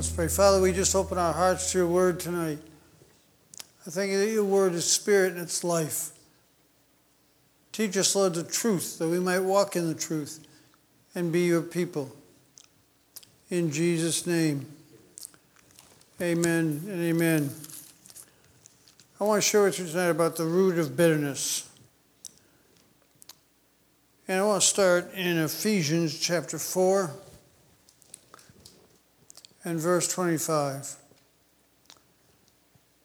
Let's 0.00 0.10
pray. 0.10 0.28
Father, 0.28 0.62
we 0.62 0.72
just 0.72 0.96
open 0.96 1.18
our 1.18 1.34
hearts 1.34 1.72
to 1.72 1.78
your 1.78 1.86
word 1.86 2.20
tonight. 2.20 2.56
I 3.86 3.90
thank 3.90 4.10
you 4.10 4.18
that 4.18 4.32
your 4.32 4.46
word 4.46 4.72
is 4.72 4.90
spirit 4.90 5.34
and 5.34 5.42
it's 5.42 5.62
life. 5.62 6.12
Teach 7.70 7.98
us, 7.98 8.16
Lord, 8.16 8.32
the 8.32 8.42
truth, 8.42 8.98
that 8.98 9.08
we 9.08 9.20
might 9.20 9.40
walk 9.40 9.76
in 9.76 9.88
the 9.88 9.94
truth 9.94 10.42
and 11.14 11.30
be 11.30 11.40
your 11.40 11.60
people. 11.60 12.16
In 13.50 13.70
Jesus' 13.70 14.26
name, 14.26 14.64
amen 16.18 16.82
and 16.88 17.02
amen. 17.02 17.50
I 19.20 19.24
want 19.24 19.42
to 19.42 19.46
share 19.46 19.64
with 19.64 19.78
you 19.78 19.86
tonight 19.86 20.08
about 20.08 20.36
the 20.36 20.46
root 20.46 20.78
of 20.78 20.96
bitterness. 20.96 21.68
And 24.26 24.40
I 24.40 24.44
want 24.44 24.62
to 24.62 24.66
start 24.66 25.12
in 25.12 25.36
Ephesians 25.36 26.18
chapter 26.18 26.58
4 26.58 27.10
and 29.64 29.78
verse 29.78 30.08
25. 30.08 30.96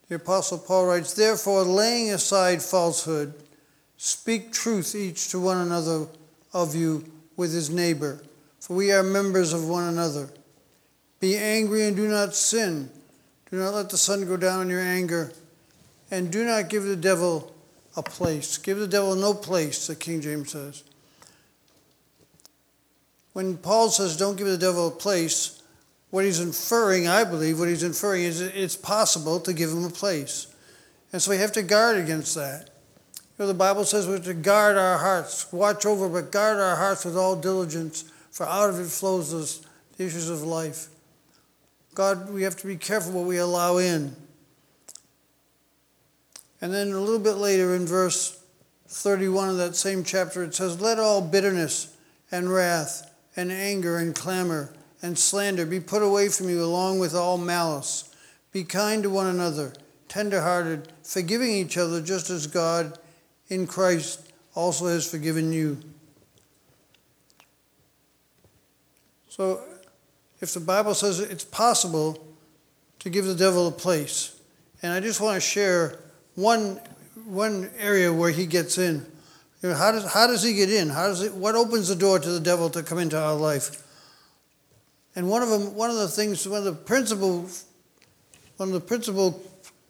The 0.07 0.15
Apostle 0.15 0.59
Paul 0.59 0.87
writes, 0.87 1.13
Therefore, 1.13 1.63
laying 1.63 2.11
aside 2.11 2.61
falsehood, 2.61 3.33
speak 3.97 4.51
truth 4.51 4.93
each 4.93 5.29
to 5.29 5.39
one 5.39 5.57
another 5.57 6.07
of 6.53 6.75
you 6.75 7.11
with 7.35 7.53
his 7.53 7.69
neighbor, 7.69 8.21
for 8.59 8.75
we 8.75 8.91
are 8.91 9.03
members 9.03 9.51
of 9.51 9.67
one 9.67 9.83
another. 9.83 10.29
Be 11.19 11.37
angry 11.37 11.85
and 11.85 11.95
do 11.95 12.07
not 12.07 12.35
sin. 12.35 12.89
Do 13.49 13.57
not 13.57 13.73
let 13.73 13.89
the 13.89 13.97
sun 13.97 14.27
go 14.27 14.37
down 14.37 14.63
in 14.63 14.69
your 14.69 14.79
anger, 14.79 15.31
and 16.11 16.31
do 16.31 16.45
not 16.45 16.69
give 16.69 16.83
the 16.83 16.95
devil 16.95 17.53
a 17.97 18.03
place. 18.03 18.57
Give 18.57 18.77
the 18.77 18.87
devil 18.87 19.15
no 19.15 19.33
place, 19.33 19.87
the 19.87 19.95
King 19.95 20.21
James 20.21 20.51
says. 20.51 20.83
When 23.33 23.57
Paul 23.57 23.89
says 23.89 24.17
don't 24.17 24.37
give 24.37 24.47
the 24.47 24.57
devil 24.57 24.87
a 24.87 24.91
place, 24.91 25.61
what 26.15 26.23
he's 26.23 26.39
inferring, 26.39 27.09
I 27.09 27.25
believe, 27.25 27.59
what 27.59 27.67
he's 27.67 27.83
inferring 27.83 28.23
is 28.23 28.39
it's 28.39 28.77
possible 28.77 29.37
to 29.41 29.51
give 29.51 29.71
him 29.71 29.83
a 29.83 29.89
place. 29.89 30.47
And 31.11 31.21
so 31.21 31.31
we 31.31 31.39
have 31.39 31.51
to 31.51 31.61
guard 31.61 31.97
against 31.97 32.35
that. 32.35 32.69
You 33.17 33.43
know, 33.43 33.47
the 33.47 33.53
Bible 33.53 33.83
says 33.83 34.07
we 34.07 34.13
have 34.13 34.23
to 34.23 34.33
guard 34.33 34.77
our 34.77 34.97
hearts, 34.97 35.51
watch 35.51 35.85
over, 35.85 36.07
but 36.07 36.31
guard 36.31 36.57
our 36.57 36.77
hearts 36.77 37.03
with 37.03 37.17
all 37.17 37.35
diligence, 37.35 38.05
for 38.31 38.45
out 38.45 38.69
of 38.69 38.79
it 38.79 38.85
flows 38.85 39.59
the 39.97 40.05
issues 40.05 40.29
of 40.29 40.41
life. 40.41 40.87
God, 41.95 42.29
we 42.29 42.43
have 42.43 42.55
to 42.59 42.67
be 42.67 42.77
careful 42.77 43.11
what 43.11 43.27
we 43.27 43.35
allow 43.35 43.75
in. 43.75 44.15
And 46.61 46.73
then 46.73 46.93
a 46.93 46.99
little 47.01 47.19
bit 47.19 47.35
later 47.35 47.75
in 47.75 47.85
verse 47.85 48.41
31 48.87 49.49
of 49.49 49.57
that 49.57 49.75
same 49.75 50.05
chapter, 50.05 50.45
it 50.45 50.55
says, 50.55 50.79
Let 50.79 50.97
all 50.97 51.21
bitterness 51.21 51.93
and 52.31 52.49
wrath 52.49 53.13
and 53.35 53.51
anger 53.51 53.97
and 53.97 54.15
clamor 54.15 54.73
and 55.05 55.19
slander 55.19 55.67
be 55.67 55.79
put 55.79 56.01
away 56.01 56.29
from 56.29 56.49
you 56.49 56.63
along 56.63 56.97
with 56.97 57.13
all 57.13 57.37
malice. 57.37 58.09
Be 58.51 58.63
kind 58.63 59.03
to 59.03 59.09
one 59.09 59.27
another, 59.27 59.71
tenderhearted, 60.07 60.91
forgiving 61.03 61.51
each 61.51 61.77
other 61.77 62.01
just 62.01 62.31
as 62.31 62.47
God 62.47 62.97
in 63.47 63.67
Christ 63.67 64.31
also 64.55 64.87
has 64.87 65.07
forgiven 65.07 65.53
you. 65.53 65.77
So, 69.29 69.61
if 70.41 70.55
the 70.55 70.59
Bible 70.59 70.95
says 70.95 71.19
it's 71.19 71.43
possible 71.43 72.25
to 72.97 73.09
give 73.11 73.25
the 73.25 73.35
devil 73.35 73.67
a 73.67 73.71
place, 73.71 74.39
and 74.81 74.91
I 74.91 75.01
just 75.01 75.21
want 75.21 75.35
to 75.35 75.41
share 75.41 75.99
one, 76.33 76.79
one 77.25 77.69
area 77.77 78.11
where 78.11 78.31
he 78.31 78.47
gets 78.47 78.79
in. 78.79 79.05
You 79.61 79.69
know, 79.69 79.75
how, 79.75 79.91
does, 79.91 80.11
how 80.11 80.25
does 80.25 80.41
he 80.41 80.55
get 80.55 80.71
in? 80.71 80.89
How 80.89 81.07
does 81.07 81.21
it, 81.21 81.33
what 81.33 81.53
opens 81.53 81.89
the 81.89 81.95
door 81.95 82.17
to 82.17 82.29
the 82.29 82.39
devil 82.39 82.71
to 82.71 82.81
come 82.81 82.97
into 82.97 83.19
our 83.19 83.35
life? 83.35 83.83
And 85.15 85.29
one 85.29 85.41
of 85.41 85.49
them, 85.49 85.75
one 85.75 85.89
of 85.89 85.95
the 85.95 86.07
things, 86.07 86.47
one 86.47 86.59
of 86.59 86.65
the 86.65 86.73
principal, 86.73 87.47
one 88.57 88.69
of 88.69 88.73
the 88.73 88.81
principal 88.81 89.41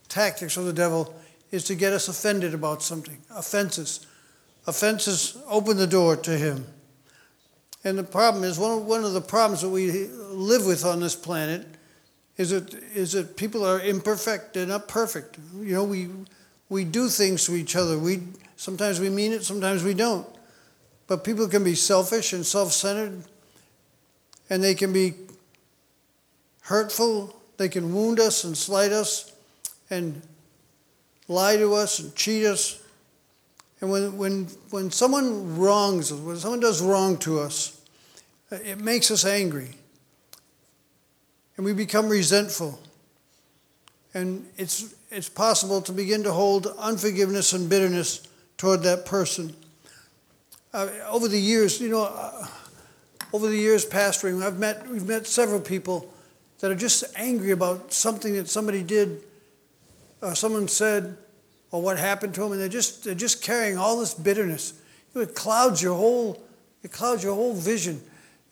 tactics 0.08 0.58
of 0.58 0.66
the 0.66 0.74
devil 0.74 1.14
is 1.52 1.64
to 1.66 1.76
get 1.76 1.94
us 1.94 2.08
offended 2.08 2.54
about 2.54 2.84
something. 2.84 3.18
Offenses, 3.36 4.06
offenses 4.68 5.38
open 5.48 5.78
the 5.78 5.88
door 5.88 6.16
to 6.16 6.38
him. 6.38 6.66
And 7.84 7.98
the 7.98 8.04
problem 8.04 8.44
is 8.44 8.58
one 8.58 8.80
of, 8.80 8.86
one 8.86 9.04
of 9.04 9.14
the 9.14 9.22
problems 9.22 9.62
that 9.62 9.70
we 9.70 10.08
live 10.08 10.66
with 10.66 10.84
on 10.84 11.00
this 11.00 11.16
planet 11.16 11.66
is 12.38 12.50
that 12.50 12.74
is 12.74 13.14
that 13.14 13.38
people 13.38 13.64
are 13.66 13.80
imperfect. 13.80 14.54
They're 14.54 14.66
not 14.66 14.88
perfect. 14.88 15.38
You 15.58 15.76
know, 15.76 15.84
we 15.84 16.10
we 16.68 16.84
do 16.84 17.08
things 17.08 17.46
to 17.46 17.56
each 17.56 17.76
other. 17.76 17.98
We 17.98 18.22
sometimes 18.58 19.00
we 19.00 19.10
mean 19.10 19.32
it, 19.32 19.44
sometimes 19.44 19.84
we 19.84 19.94
don't. 19.94 20.28
But 21.08 21.24
people 21.24 21.48
can 21.48 21.64
be 21.64 21.76
selfish 21.76 22.34
and 22.34 22.46
self-centered 22.46 23.24
and 24.50 24.64
they 24.64 24.76
can 24.76 24.94
be 24.94 25.14
hurtful. 26.62 27.36
They 27.58 27.70
can 27.70 27.94
wound 27.94 28.20
us 28.20 28.44
and 28.44 28.58
slight 28.58 28.92
us 28.92 29.32
and 29.90 30.22
lie 31.28 31.58
to 31.58 31.74
us 31.74 32.00
and 32.00 32.16
cheat 32.16 32.46
us. 32.46 32.82
And 33.82 33.90
when, 33.90 34.18
when, 34.18 34.46
when 34.70 34.92
someone 34.92 35.58
wrongs 35.58 36.12
us, 36.12 36.20
when 36.20 36.38
someone 36.38 36.60
does 36.60 36.82
wrong 36.82 37.18
to 37.20 37.40
us, 37.40 37.80
it 38.52 38.80
makes 38.80 39.12
us 39.12 39.26
angry. 39.26 39.70
And 41.58 41.66
we 41.66 41.74
become 41.74 42.10
resentful. 42.10 42.80
And 44.14 44.48
it's, 44.58 44.96
it's 45.12 45.30
possible 45.30 45.82
to 45.82 45.92
begin 45.92 46.24
to 46.24 46.32
hold 46.32 46.68
unforgiveness 46.78 47.54
and 47.54 47.70
bitterness 47.70 48.28
toward 48.58 48.84
that 48.84 49.06
person. 49.06 49.56
Uh, 50.74 50.90
over 51.10 51.28
the 51.28 51.40
years, 51.40 51.80
you 51.80 51.90
know, 51.90 52.04
uh, 52.04 52.48
over 53.36 53.48
the 53.48 53.58
years 53.58 53.86
pastoring, 53.86 54.42
I've 54.42 54.58
met, 54.58 54.88
we've 54.88 55.06
met 55.06 55.28
several 55.28 55.60
people 55.60 56.10
that 56.60 56.72
are 56.72 56.76
just 56.76 57.04
angry 57.18 57.52
about 57.52 57.92
something 57.92 58.34
that 58.36 58.48
somebody 58.48 58.82
did 58.82 59.22
or 60.22 60.36
someone 60.36 60.70
said 60.70 61.18
or 61.70 61.82
what 61.82 62.00
happened 62.00 62.34
to 62.36 62.42
them, 62.42 62.54
and 62.54 62.62
they're 62.62 62.70
just, 62.70 63.04
they're 63.04 63.14
just 63.14 63.44
carrying 63.44 63.78
all 63.78 64.00
this 64.00 64.14
bitterness. 64.14 64.74
It 65.14 65.36
clouds 65.36 65.84
your 65.84 65.96
whole, 65.96 66.42
it 66.82 66.94
clouds 66.94 67.26
your 67.26 67.36
whole 67.36 67.54
vision. 67.54 68.02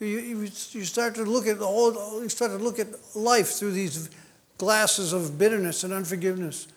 You, 0.02 0.08
you, 0.08 0.38
you 0.42 0.84
start 0.84 1.16
to 1.16 1.24
look 1.24 1.48
at 1.48 1.60
whole, 1.60 2.22
you 2.22 2.28
start 2.28 2.52
to 2.52 2.58
look 2.58 2.78
at 2.78 2.88
life 3.16 3.52
through 3.52 3.72
these 3.72 4.10
glasses 4.58 5.14
of 5.14 5.38
bitterness 5.38 5.86
and 5.86 5.94
unforgiveness. 5.94 6.68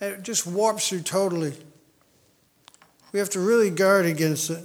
And 0.00 0.14
it 0.14 0.22
just 0.22 0.46
warps 0.46 0.92
you 0.92 1.00
totally. 1.00 1.54
We 3.10 3.18
have 3.18 3.30
to 3.30 3.40
really 3.40 3.70
guard 3.70 4.06
against 4.06 4.50
it. 4.50 4.64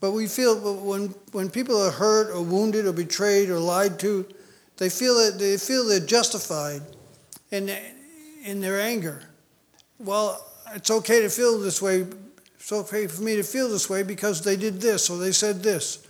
But 0.00 0.12
we 0.12 0.26
feel 0.26 0.58
when, 0.58 1.14
when 1.32 1.50
people 1.50 1.80
are 1.80 1.90
hurt 1.90 2.34
or 2.34 2.42
wounded 2.42 2.86
or 2.86 2.92
betrayed 2.92 3.50
or 3.50 3.58
lied 3.58 3.98
to, 4.00 4.26
they 4.78 4.88
feel 4.88 5.14
that 5.16 5.38
they 5.38 5.58
feel 5.58 5.86
they're 5.86 6.00
justified 6.00 6.80
in, 7.50 7.70
in 8.42 8.60
their 8.60 8.80
anger. 8.80 9.22
Well, 9.98 10.44
it's 10.74 10.90
okay 10.90 11.20
to 11.20 11.28
feel 11.28 11.58
this 11.58 11.82
way. 11.82 12.06
It's 12.58 12.72
okay 12.72 13.06
for 13.06 13.22
me 13.22 13.36
to 13.36 13.42
feel 13.42 13.68
this 13.68 13.90
way 13.90 14.02
because 14.02 14.42
they 14.42 14.56
did 14.56 14.80
this 14.80 15.10
or 15.10 15.18
they 15.18 15.32
said 15.32 15.62
this. 15.62 16.06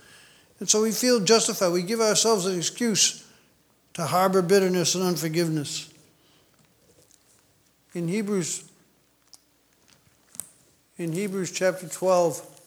And 0.59 0.69
so 0.69 0.83
we 0.83 0.91
feel 0.91 1.19
justified. 1.19 1.73
We 1.73 1.81
give 1.81 1.99
ourselves 1.99 2.45
an 2.45 2.57
excuse 2.57 3.27
to 3.95 4.05
harbor 4.05 4.41
bitterness 4.41 4.95
and 4.95 5.03
unforgiveness. 5.03 5.91
In 7.93 8.07
Hebrews, 8.07 8.63
in 10.97 11.11
Hebrews 11.11 11.51
chapter 11.51 11.89
12, 11.89 12.60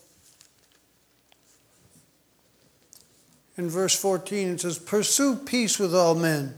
in 3.57 3.69
verse 3.69 3.95
14, 3.95 4.49
it 4.49 4.61
says, 4.61 4.79
Pursue 4.79 5.37
peace 5.37 5.79
with 5.79 5.95
all 5.95 6.15
men, 6.15 6.55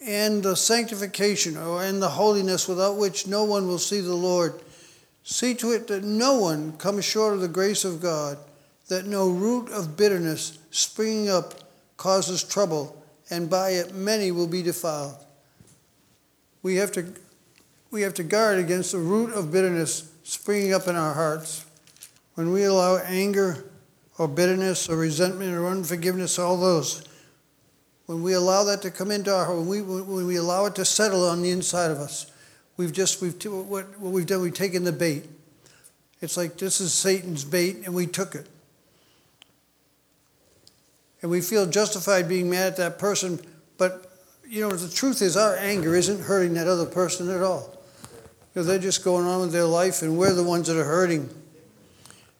and 0.00 0.42
the 0.42 0.56
sanctification 0.56 1.56
or 1.56 1.82
and 1.82 2.02
the 2.02 2.08
holiness 2.08 2.68
without 2.68 2.96
which 2.96 3.26
no 3.26 3.44
one 3.44 3.66
will 3.68 3.78
see 3.78 4.00
the 4.00 4.14
Lord. 4.14 4.60
See 5.22 5.54
to 5.56 5.72
it 5.72 5.88
that 5.88 6.04
no 6.04 6.38
one 6.38 6.76
comes 6.76 7.04
short 7.04 7.34
of 7.34 7.40
the 7.40 7.48
grace 7.48 7.84
of 7.84 8.00
God, 8.00 8.38
that 8.88 9.06
no 9.06 9.28
root 9.28 9.70
of 9.70 9.96
bitterness 9.96 10.58
springing 10.70 11.28
up 11.28 11.54
causes 11.96 12.44
trouble, 12.44 13.02
and 13.30 13.50
by 13.50 13.70
it 13.70 13.94
many 13.94 14.30
will 14.30 14.46
be 14.46 14.62
defiled. 14.62 15.16
We 16.62 16.76
have 16.76 16.92
to, 16.92 17.12
we 17.90 18.02
have 18.02 18.14
to 18.14 18.22
guard 18.22 18.58
against 18.58 18.92
the 18.92 18.98
root 18.98 19.32
of 19.32 19.52
bitterness 19.52 20.10
springing 20.24 20.74
up 20.74 20.88
in 20.88 20.96
our 20.96 21.14
hearts. 21.14 21.64
When 22.34 22.52
we 22.52 22.64
allow 22.64 22.98
anger, 22.98 23.64
or 24.18 24.28
bitterness 24.28 24.88
or 24.88 24.96
resentment 24.96 25.54
or 25.54 25.66
unforgiveness, 25.66 26.38
all 26.38 26.56
those. 26.56 27.02
when 28.06 28.22
we 28.22 28.32
allow 28.32 28.64
that 28.64 28.82
to 28.82 28.90
come 28.90 29.10
into 29.10 29.34
our 29.34 29.44
heart, 29.44 29.58
when 29.58 29.68
we, 29.68 29.82
when 29.82 30.26
we 30.26 30.36
allow 30.36 30.66
it 30.66 30.74
to 30.76 30.84
settle 30.84 31.28
on 31.28 31.42
the 31.42 31.50
inside 31.50 31.90
of 31.90 31.98
us, 31.98 32.30
we've 32.76 32.92
just, 32.92 33.20
we've, 33.20 33.34
what, 33.44 33.98
what 33.98 34.12
we've 34.12 34.26
done, 34.26 34.40
we've 34.40 34.54
taken 34.54 34.84
the 34.84 34.92
bait. 34.92 35.24
It's 36.20 36.36
like 36.36 36.56
this 36.56 36.80
is 36.80 36.92
Satan's 36.92 37.44
bait, 37.44 37.84
and 37.84 37.94
we 37.94 38.06
took 38.06 38.34
it. 38.34 38.46
And 41.20 41.30
we 41.30 41.40
feel 41.40 41.66
justified 41.66 42.28
being 42.28 42.48
mad 42.48 42.72
at 42.72 42.76
that 42.76 42.98
person, 42.98 43.40
but 43.76 44.06
you 44.48 44.60
know, 44.60 44.70
the 44.70 44.92
truth 44.94 45.22
is 45.22 45.36
our 45.36 45.56
anger 45.56 45.94
isn't 45.94 46.20
hurting 46.20 46.54
that 46.54 46.68
other 46.68 46.86
person 46.86 47.28
at 47.30 47.42
all. 47.42 47.76
You 48.54 48.62
know, 48.62 48.68
they're 48.68 48.78
just 48.78 49.04
going 49.04 49.26
on 49.26 49.40
with 49.40 49.52
their 49.52 49.64
life, 49.64 50.02
and 50.02 50.16
we're 50.16 50.32
the 50.32 50.44
ones 50.44 50.68
that 50.68 50.78
are 50.78 50.84
hurting. 50.84 51.28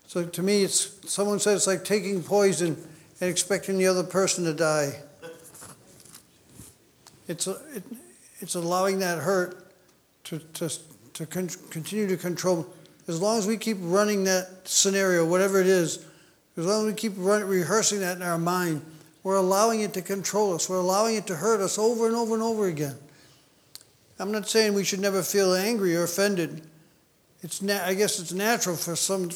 So 0.06 0.24
to 0.24 0.42
me, 0.42 0.62
it's 0.62 1.10
someone 1.10 1.38
said 1.40 1.56
it's 1.56 1.66
like 1.66 1.84
taking 1.84 2.22
poison 2.22 2.76
and 3.20 3.30
expecting 3.30 3.78
the 3.78 3.86
other 3.86 4.04
person 4.04 4.44
to 4.44 4.54
die. 4.54 5.00
It's, 7.28 7.46
a, 7.46 7.56
it, 7.74 7.82
it's 8.40 8.54
allowing 8.54 9.00
that 9.00 9.18
hurt 9.18 9.72
to, 10.24 10.38
to, 10.38 10.70
to 11.14 11.26
con- 11.26 11.50
continue 11.70 12.06
to 12.06 12.16
control. 12.16 12.66
As 13.08 13.20
long 13.20 13.38
as 13.38 13.46
we 13.46 13.56
keep 13.56 13.78
running 13.80 14.24
that 14.24 14.68
scenario, 14.68 15.24
whatever 15.24 15.60
it 15.60 15.66
is, 15.66 16.04
as 16.56 16.66
long 16.66 16.86
as 16.86 16.92
we 16.92 16.96
keep 16.96 17.12
run, 17.16 17.44
rehearsing 17.44 18.00
that 18.00 18.16
in 18.16 18.22
our 18.22 18.38
mind, 18.38 18.82
we're 19.22 19.36
allowing 19.36 19.80
it 19.80 19.92
to 19.94 20.02
control 20.02 20.54
us. 20.54 20.68
We're 20.68 20.76
allowing 20.76 21.16
it 21.16 21.26
to 21.26 21.36
hurt 21.36 21.60
us 21.60 21.78
over 21.78 22.06
and 22.06 22.14
over 22.14 22.34
and 22.34 22.42
over 22.42 22.68
again. 22.68 22.96
I'm 24.18 24.32
not 24.32 24.48
saying 24.48 24.72
we 24.72 24.84
should 24.84 25.00
never 25.00 25.22
feel 25.22 25.52
angry 25.54 25.96
or 25.96 26.04
offended. 26.04 26.62
It's 27.42 27.60
na- 27.60 27.84
I 27.84 27.94
guess 27.94 28.18
it's 28.18 28.32
natural 28.32 28.76
for 28.76 28.96
some, 28.96 29.30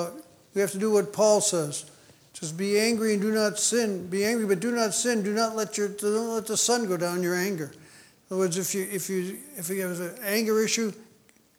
but 0.00 0.24
we 0.54 0.60
have 0.60 0.70
to 0.72 0.78
do 0.78 0.90
what 0.90 1.12
Paul 1.12 1.40
says. 1.40 1.84
Just 2.32 2.56
be 2.56 2.78
angry 2.78 3.12
and 3.12 3.22
do 3.22 3.32
not 3.32 3.58
sin. 3.58 4.06
Be 4.08 4.24
angry, 4.24 4.46
but 4.46 4.60
do 4.60 4.72
not 4.72 4.94
sin. 4.94 5.22
Do 5.22 5.32
not 5.32 5.56
let 5.56 5.76
your 5.76 5.88
don't 5.88 6.34
let 6.34 6.46
the 6.46 6.56
sun 6.56 6.86
go 6.86 6.96
down 6.96 7.22
your 7.22 7.34
anger. 7.34 7.70
In 7.72 8.36
other 8.36 8.38
words, 8.38 8.56
if 8.56 8.74
you 8.74 8.86
if 8.90 9.10
you 9.10 9.38
if 9.56 9.68
you 9.68 9.82
have 9.82 10.00
an 10.00 10.14
anger 10.24 10.62
issue, 10.62 10.92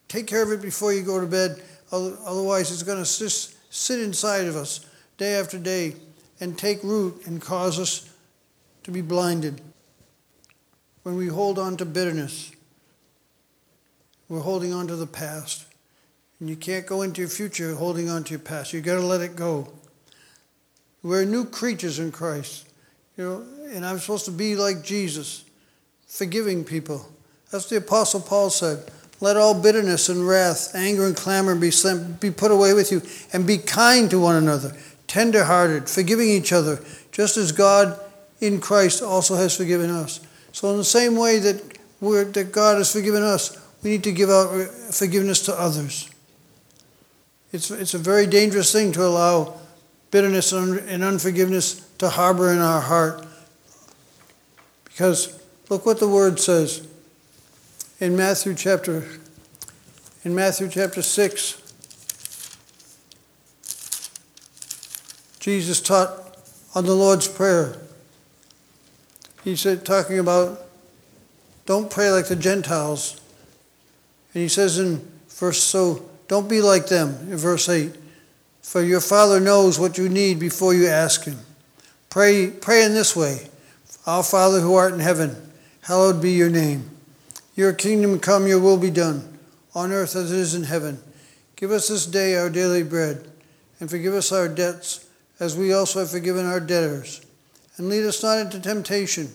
take 0.07 0.27
care 0.27 0.43
of 0.43 0.51
it 0.51 0.61
before 0.61 0.93
you 0.93 1.03
go 1.03 1.19
to 1.19 1.27
bed. 1.27 1.61
Otherwise, 1.91 2.71
it's 2.71 2.83
going 2.83 3.03
to 3.03 3.19
just 3.19 3.55
sit 3.73 3.99
inside 3.99 4.47
of 4.47 4.55
us 4.55 4.85
day 5.17 5.35
after 5.35 5.59
day 5.59 5.95
and 6.39 6.57
take 6.57 6.81
root 6.83 7.27
and 7.27 7.41
cause 7.41 7.79
us 7.79 8.09
to 8.83 8.91
be 8.91 9.01
blinded. 9.01 9.61
When 11.03 11.15
we 11.15 11.27
hold 11.27 11.59
on 11.59 11.77
to 11.77 11.85
bitterness, 11.85 12.51
we're 14.29 14.39
holding 14.39 14.73
on 14.73 14.87
to 14.87 14.95
the 14.95 15.07
past. 15.07 15.65
And 16.41 16.49
you 16.49 16.55
can't 16.55 16.87
go 16.87 17.03
into 17.03 17.21
your 17.21 17.29
future 17.29 17.75
holding 17.75 18.09
on 18.09 18.23
to 18.23 18.31
your 18.31 18.39
past. 18.39 18.73
You've 18.73 18.83
got 18.83 18.95
to 18.95 19.05
let 19.05 19.21
it 19.21 19.35
go. 19.35 19.71
We're 21.03 21.23
new 21.23 21.45
creatures 21.45 21.99
in 21.99 22.11
Christ. 22.11 22.67
You 23.15 23.23
know, 23.23 23.45
and 23.69 23.85
I'm 23.85 23.99
supposed 23.99 24.25
to 24.25 24.31
be 24.31 24.55
like 24.55 24.83
Jesus, 24.83 25.45
forgiving 26.07 26.63
people. 26.63 27.07
That's 27.51 27.69
the 27.69 27.77
Apostle 27.77 28.21
Paul 28.21 28.49
said. 28.49 28.91
Let 29.19 29.37
all 29.37 29.53
bitterness 29.53 30.09
and 30.09 30.27
wrath, 30.27 30.73
anger 30.73 31.05
and 31.05 31.15
clamor 31.15 31.53
be, 31.53 31.69
sent, 31.69 32.19
be 32.19 32.31
put 32.31 32.49
away 32.49 32.73
with 32.73 32.91
you, 32.91 33.03
and 33.33 33.45
be 33.45 33.59
kind 33.59 34.09
to 34.09 34.19
one 34.19 34.35
another, 34.35 34.75
tenderhearted, 35.05 35.87
forgiving 35.87 36.27
each 36.27 36.51
other, 36.51 36.83
just 37.11 37.37
as 37.37 37.51
God 37.51 37.99
in 38.39 38.59
Christ 38.59 39.03
also 39.03 39.35
has 39.35 39.55
forgiven 39.55 39.91
us. 39.91 40.21
So, 40.53 40.71
in 40.71 40.77
the 40.77 40.83
same 40.83 41.15
way 41.15 41.37
that, 41.37 41.77
that 42.33 42.49
God 42.51 42.79
has 42.79 42.91
forgiven 42.91 43.21
us, 43.21 43.63
we 43.83 43.91
need 43.91 44.03
to 44.05 44.11
give 44.11 44.31
out 44.31 44.49
forgiveness 44.91 45.45
to 45.45 45.53
others. 45.53 46.10
It's, 47.51 47.69
it's 47.69 47.93
a 47.93 47.97
very 47.97 48.27
dangerous 48.27 48.71
thing 48.71 48.91
to 48.93 49.03
allow 49.03 49.59
bitterness 50.09 50.51
and 50.51 51.03
unforgiveness 51.03 51.85
to 51.97 52.09
harbor 52.09 52.51
in 52.51 52.59
our 52.59 52.81
heart. 52.81 53.25
Because 54.85 55.41
look 55.69 55.85
what 55.85 55.99
the 55.99 56.07
word 56.07 56.39
says 56.39 56.87
in 57.99 58.15
Matthew 58.15 58.55
chapter 58.55 59.05
in 60.23 60.35
Matthew 60.35 60.69
chapter 60.69 61.01
6 61.01 61.61
Jesus 65.39 65.81
taught 65.81 66.37
on 66.75 66.85
the 66.85 66.93
Lord's 66.93 67.27
prayer. 67.27 67.75
He 69.43 69.55
said 69.55 69.83
talking 69.83 70.19
about 70.19 70.67
don't 71.65 71.89
pray 71.89 72.11
like 72.11 72.27
the 72.27 72.35
Gentiles. 72.35 73.19
And 74.33 74.43
he 74.43 74.47
says 74.47 74.77
in 74.77 75.09
verse 75.29 75.63
so 75.63 76.10
don't 76.31 76.47
be 76.47 76.61
like 76.61 76.87
them 76.87 77.09
in 77.29 77.35
verse 77.35 77.67
8. 77.67 77.93
For 78.61 78.81
your 78.81 79.01
Father 79.01 79.41
knows 79.41 79.77
what 79.77 79.97
you 79.97 80.07
need 80.07 80.39
before 80.39 80.73
you 80.73 80.87
ask 80.87 81.25
Him. 81.25 81.37
Pray, 82.09 82.49
pray 82.49 82.85
in 82.85 82.93
this 82.93 83.17
way 83.17 83.49
Our 84.05 84.23
Father 84.23 84.61
who 84.61 84.75
art 84.75 84.93
in 84.93 85.01
heaven, 85.01 85.35
hallowed 85.81 86.21
be 86.21 86.31
your 86.31 86.49
name. 86.49 86.89
Your 87.53 87.73
kingdom 87.73 88.17
come, 88.17 88.47
your 88.47 88.61
will 88.61 88.77
be 88.77 88.89
done, 88.89 89.39
on 89.75 89.91
earth 89.91 90.15
as 90.15 90.31
it 90.31 90.37
is 90.37 90.55
in 90.55 90.63
heaven. 90.63 90.99
Give 91.57 91.69
us 91.69 91.89
this 91.89 92.05
day 92.05 92.37
our 92.37 92.49
daily 92.49 92.83
bread, 92.83 93.29
and 93.81 93.89
forgive 93.89 94.13
us 94.13 94.31
our 94.31 94.47
debts, 94.47 95.05
as 95.37 95.57
we 95.57 95.73
also 95.73 95.99
have 95.99 96.11
forgiven 96.11 96.45
our 96.45 96.61
debtors. 96.61 97.19
And 97.75 97.89
lead 97.89 98.05
us 98.05 98.23
not 98.23 98.37
into 98.37 98.61
temptation, 98.61 99.33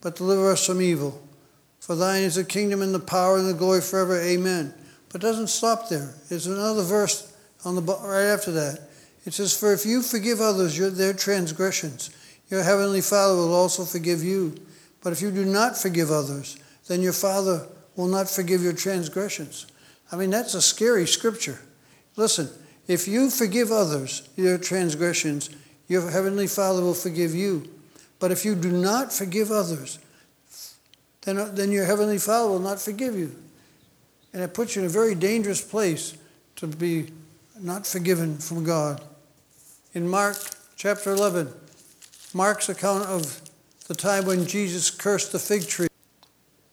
but 0.00 0.14
deliver 0.14 0.52
us 0.52 0.64
from 0.64 0.80
evil. 0.80 1.20
For 1.80 1.96
thine 1.96 2.22
is 2.22 2.36
the 2.36 2.44
kingdom 2.44 2.82
and 2.82 2.94
the 2.94 3.00
power 3.00 3.36
and 3.36 3.48
the 3.48 3.52
glory 3.52 3.80
forever. 3.80 4.20
Amen. 4.20 4.72
But 5.16 5.24
it 5.24 5.28
doesn't 5.28 5.46
stop 5.46 5.88
there. 5.88 6.12
There's 6.28 6.46
another 6.46 6.82
verse 6.82 7.32
on 7.64 7.74
the 7.74 7.80
right 7.80 8.26
after 8.26 8.52
that. 8.52 8.90
It 9.24 9.32
says, 9.32 9.54
"For 9.54 9.72
if 9.72 9.86
you 9.86 10.02
forgive 10.02 10.42
others 10.42 10.76
their 10.76 11.14
transgressions, 11.14 12.10
your 12.50 12.62
heavenly 12.62 13.00
Father 13.00 13.34
will 13.34 13.54
also 13.54 13.86
forgive 13.86 14.22
you. 14.22 14.56
But 15.02 15.14
if 15.14 15.22
you 15.22 15.30
do 15.30 15.46
not 15.46 15.78
forgive 15.80 16.10
others, 16.10 16.56
then 16.86 17.00
your 17.00 17.14
Father 17.14 17.66
will 17.96 18.08
not 18.08 18.28
forgive 18.28 18.62
your 18.62 18.74
transgressions." 18.74 19.64
I 20.12 20.16
mean, 20.16 20.28
that's 20.28 20.52
a 20.52 20.60
scary 20.60 21.06
scripture. 21.06 21.60
Listen, 22.16 22.50
if 22.86 23.08
you 23.08 23.30
forgive 23.30 23.72
others 23.72 24.20
your 24.36 24.58
transgressions, 24.58 25.48
your 25.88 26.10
heavenly 26.10 26.46
Father 26.46 26.82
will 26.82 26.92
forgive 26.92 27.34
you. 27.34 27.66
But 28.18 28.32
if 28.32 28.44
you 28.44 28.54
do 28.54 28.70
not 28.70 29.14
forgive 29.14 29.50
others, 29.50 29.98
then, 31.22 31.54
then 31.54 31.72
your 31.72 31.86
heavenly 31.86 32.18
Father 32.18 32.48
will 32.48 32.58
not 32.58 32.82
forgive 32.82 33.16
you. 33.16 33.34
And 34.32 34.42
it 34.42 34.54
puts 34.54 34.76
you 34.76 34.82
in 34.82 34.86
a 34.86 34.90
very 34.90 35.14
dangerous 35.14 35.60
place 35.60 36.16
to 36.56 36.66
be 36.66 37.10
not 37.60 37.86
forgiven 37.86 38.38
from 38.38 38.64
God. 38.64 39.02
In 39.94 40.08
Mark 40.08 40.36
chapter 40.76 41.10
11, 41.12 41.52
Mark's 42.34 42.68
account 42.68 43.04
of 43.04 43.40
the 43.88 43.94
time 43.94 44.26
when 44.26 44.46
Jesus 44.46 44.90
cursed 44.90 45.32
the 45.32 45.38
fig 45.38 45.66
tree. 45.66 45.88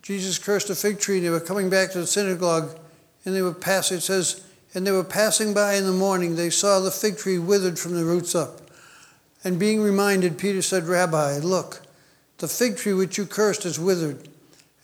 Jesus 0.01 0.37
cursed 0.37 0.67
the 0.67 0.75
fig 0.75 0.99
tree, 0.99 1.17
and 1.17 1.25
they 1.25 1.29
were 1.29 1.39
coming 1.39 1.69
back 1.69 1.91
to 1.91 1.99
the 1.99 2.07
synagogue, 2.07 2.77
and 3.23 3.33
they 3.33 3.41
were 3.41 3.53
passing, 3.53 3.97
it 3.97 4.01
says, 4.01 4.43
and 4.73 4.85
they 4.85 4.91
were 4.91 5.03
passing 5.03 5.53
by 5.53 5.75
in 5.75 5.85
the 5.85 5.93
morning, 5.93 6.35
they 6.35 6.49
saw 6.49 6.79
the 6.79 6.91
fig 6.91 7.17
tree 7.17 7.37
withered 7.37 7.79
from 7.79 7.95
the 7.95 8.03
roots 8.03 8.35
up. 8.35 8.59
And 9.43 9.59
being 9.59 9.81
reminded, 9.81 10.37
Peter 10.37 10.61
said, 10.61 10.85
Rabbi, 10.85 11.37
look, 11.37 11.81
the 12.39 12.47
fig 12.47 12.77
tree 12.77 12.93
which 12.93 13.17
you 13.17 13.25
cursed 13.25 13.65
is 13.65 13.79
withered. 13.79 14.27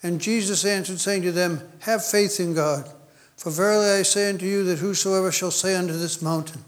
And 0.02 0.20
Jesus 0.20 0.64
answered, 0.64 1.00
saying 1.00 1.22
to 1.22 1.32
them, 1.32 1.60
Have 1.80 2.04
faith 2.04 2.40
in 2.40 2.54
God. 2.54 2.90
For 3.36 3.50
verily 3.50 3.90
I 3.90 4.02
say 4.02 4.28
unto 4.28 4.46
you 4.46 4.64
that 4.64 4.78
whosoever 4.78 5.32
shall 5.32 5.50
say 5.50 5.74
unto 5.74 5.92
this 5.94 6.20
mountain, 6.20 6.62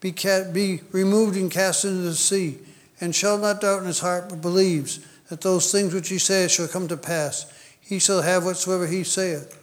be, 0.00 0.12
be 0.52 0.80
removed 0.90 1.36
and 1.36 1.50
cast 1.50 1.84
into 1.84 2.02
the 2.02 2.14
sea, 2.14 2.58
and 3.00 3.14
shall 3.14 3.38
not 3.38 3.60
doubt 3.60 3.80
in 3.80 3.86
his 3.86 4.00
heart, 4.00 4.28
but 4.28 4.40
believes 4.40 5.00
that 5.28 5.40
those 5.40 5.70
things 5.70 5.94
which 5.94 6.08
he 6.08 6.18
saith 6.18 6.50
shall 6.50 6.68
come 6.68 6.88
to 6.88 6.96
pass, 6.96 7.52
he 7.80 7.98
shall 7.98 8.22
have 8.22 8.44
whatsoever 8.44 8.86
he 8.86 9.04
saith. 9.04 9.58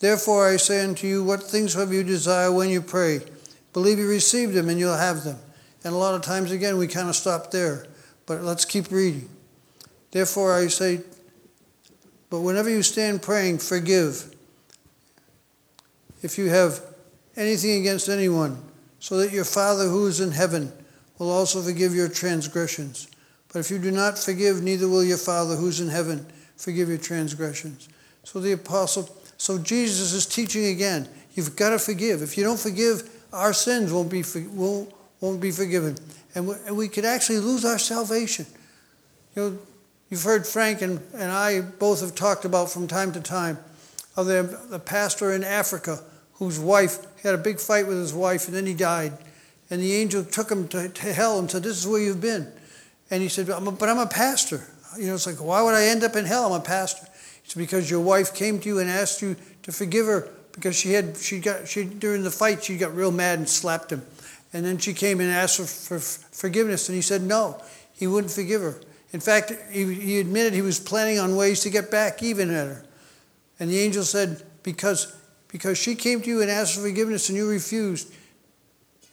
Therefore 0.00 0.48
I 0.48 0.56
say 0.56 0.84
unto 0.84 1.06
you, 1.06 1.22
what 1.22 1.42
things 1.42 1.74
have 1.74 1.92
you 1.92 2.02
desire 2.02 2.52
when 2.52 2.68
you 2.68 2.82
pray? 2.82 3.20
Believe 3.72 3.98
you 3.98 4.08
receive 4.08 4.52
them, 4.52 4.68
and 4.68 4.78
you'll 4.78 4.96
have 4.96 5.24
them. 5.24 5.38
And 5.82 5.94
a 5.94 5.98
lot 5.98 6.14
of 6.14 6.22
times, 6.22 6.50
again, 6.50 6.78
we 6.78 6.86
kind 6.86 7.08
of 7.08 7.16
stop 7.16 7.50
there. 7.50 7.86
But 8.26 8.42
let's 8.42 8.64
keep 8.64 8.90
reading. 8.90 9.28
Therefore 10.10 10.54
I 10.54 10.68
say, 10.68 11.00
but 12.34 12.40
whenever 12.40 12.68
you 12.68 12.82
stand 12.82 13.22
praying, 13.22 13.58
forgive 13.58 14.34
if 16.20 16.36
you 16.36 16.48
have 16.48 16.80
anything 17.36 17.80
against 17.80 18.08
anyone, 18.08 18.60
so 18.98 19.18
that 19.18 19.30
your 19.30 19.44
Father 19.44 19.84
who 19.84 20.08
is 20.08 20.18
in 20.18 20.32
heaven 20.32 20.72
will 21.16 21.30
also 21.30 21.62
forgive 21.62 21.94
your 21.94 22.08
transgressions. 22.08 23.06
But 23.52 23.60
if 23.60 23.70
you 23.70 23.78
do 23.78 23.92
not 23.92 24.18
forgive, 24.18 24.64
neither 24.64 24.88
will 24.88 25.04
your 25.04 25.16
Father 25.16 25.54
who's 25.54 25.78
in 25.78 25.90
heaven 25.90 26.26
forgive 26.56 26.88
your 26.88 26.98
transgressions. 26.98 27.88
So 28.24 28.40
the 28.40 28.50
apostle, 28.50 29.16
so 29.36 29.56
Jesus 29.56 30.12
is 30.12 30.26
teaching 30.26 30.64
again. 30.64 31.08
You've 31.34 31.54
got 31.54 31.70
to 31.70 31.78
forgive. 31.78 32.20
If 32.20 32.36
you 32.36 32.42
don't 32.42 32.58
forgive, 32.58 33.08
our 33.32 33.52
sins 33.52 33.92
won't 33.92 34.10
be 34.10 34.24
won't, 34.48 34.92
won't 35.20 35.40
be 35.40 35.52
forgiven, 35.52 35.96
and 36.34 36.48
we, 36.48 36.54
and 36.66 36.76
we 36.76 36.88
could 36.88 37.04
actually 37.04 37.38
lose 37.38 37.64
our 37.64 37.78
salvation. 37.78 38.44
You 39.36 39.42
know, 39.42 39.58
you've 40.10 40.22
heard 40.22 40.46
Frank 40.46 40.82
and, 40.82 41.00
and 41.14 41.30
I 41.30 41.60
both 41.60 42.00
have 42.00 42.14
talked 42.14 42.44
about 42.44 42.70
from 42.70 42.86
time 42.86 43.12
to 43.12 43.20
time 43.20 43.58
of 44.16 44.26
the, 44.26 44.60
the 44.70 44.78
pastor 44.78 45.32
in 45.32 45.44
Africa 45.44 46.00
whose 46.34 46.58
wife 46.58 46.98
had 47.22 47.34
a 47.34 47.38
big 47.38 47.58
fight 47.58 47.86
with 47.86 47.96
his 47.96 48.12
wife, 48.12 48.46
and 48.46 48.56
then 48.56 48.66
he 48.66 48.74
died. 48.74 49.12
And 49.70 49.80
the 49.80 49.94
angel 49.94 50.24
took 50.24 50.50
him 50.50 50.68
to, 50.68 50.88
to 50.88 51.12
hell 51.12 51.38
and 51.38 51.50
said, 51.50 51.62
This 51.62 51.78
is 51.78 51.86
where 51.86 52.00
you've 52.00 52.20
been. 52.20 52.52
And 53.10 53.22
he 53.22 53.28
said, 53.28 53.46
But 53.46 53.88
I'm 53.88 53.98
a 53.98 54.06
pastor. 54.06 54.66
you 54.98 55.06
know, 55.06 55.14
it's 55.14 55.26
like, 55.26 55.36
why 55.36 55.62
would 55.62 55.74
I 55.74 55.86
end 55.86 56.04
up 56.04 56.16
in 56.16 56.24
hell? 56.24 56.52
I'm 56.52 56.60
a 56.60 56.64
pastor. 56.64 57.06
It's 57.44 57.54
because 57.54 57.90
your 57.90 58.00
wife 58.00 58.34
came 58.34 58.58
to 58.60 58.68
you 58.68 58.78
and 58.78 58.90
asked 58.90 59.22
you 59.22 59.36
to 59.62 59.72
forgive 59.72 60.06
her 60.06 60.28
because 60.52 60.76
she 60.76 60.92
had, 60.92 61.16
she 61.16 61.40
got, 61.40 61.66
she, 61.66 61.84
during 61.84 62.22
the 62.22 62.30
fight, 62.30 62.64
she 62.64 62.76
got 62.76 62.94
real 62.94 63.10
mad 63.10 63.38
and 63.38 63.48
slapped 63.48 63.90
him. 63.90 64.02
And 64.52 64.64
then 64.64 64.78
she 64.78 64.94
came 64.94 65.20
and 65.20 65.30
asked 65.30 65.58
for 65.58 65.98
forgiveness, 65.98 66.88
and 66.88 66.94
he 66.94 67.02
said 67.02 67.22
no, 67.22 67.60
he 67.92 68.06
wouldn't 68.06 68.32
forgive 68.32 68.62
her. 68.62 68.76
In 69.14 69.20
fact, 69.20 69.52
he, 69.70 69.94
he 69.94 70.18
admitted 70.18 70.54
he 70.54 70.60
was 70.60 70.80
planning 70.80 71.20
on 71.20 71.36
ways 71.36 71.60
to 71.60 71.70
get 71.70 71.88
back 71.88 72.20
even 72.20 72.50
at 72.50 72.66
her. 72.66 72.84
And 73.60 73.70
the 73.70 73.78
angel 73.78 74.02
said, 74.02 74.42
because, 74.64 75.14
because 75.46 75.78
she 75.78 75.94
came 75.94 76.20
to 76.20 76.28
you 76.28 76.42
and 76.42 76.50
asked 76.50 76.74
for 76.74 76.80
forgiveness 76.80 77.28
and 77.28 77.38
you 77.38 77.48
refused, 77.48 78.12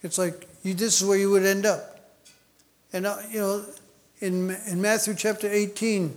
it's 0.02 0.18
like 0.18 0.48
you, 0.64 0.74
this 0.74 1.00
is 1.00 1.06
where 1.06 1.16
you 1.16 1.30
would 1.30 1.44
end 1.44 1.64
up. 1.64 2.00
And, 2.92 3.06
uh, 3.06 3.18
you 3.30 3.38
know, 3.38 3.64
in, 4.18 4.50
in 4.66 4.82
Matthew 4.82 5.14
chapter 5.14 5.48
18 5.48 6.16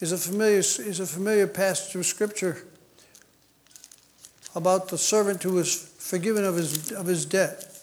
is 0.00 0.10
a 0.10 0.16
familiar, 0.16 0.60
is 0.60 1.00
a 1.00 1.06
familiar 1.06 1.46
passage 1.46 1.96
of 1.96 2.06
scripture 2.06 2.64
about 4.54 4.88
the 4.88 4.96
servant 4.96 5.42
who 5.42 5.52
was 5.52 5.92
forgiven 5.98 6.46
of 6.46 6.56
his, 6.56 6.92
of 6.92 7.04
his 7.04 7.26
debt. 7.26 7.78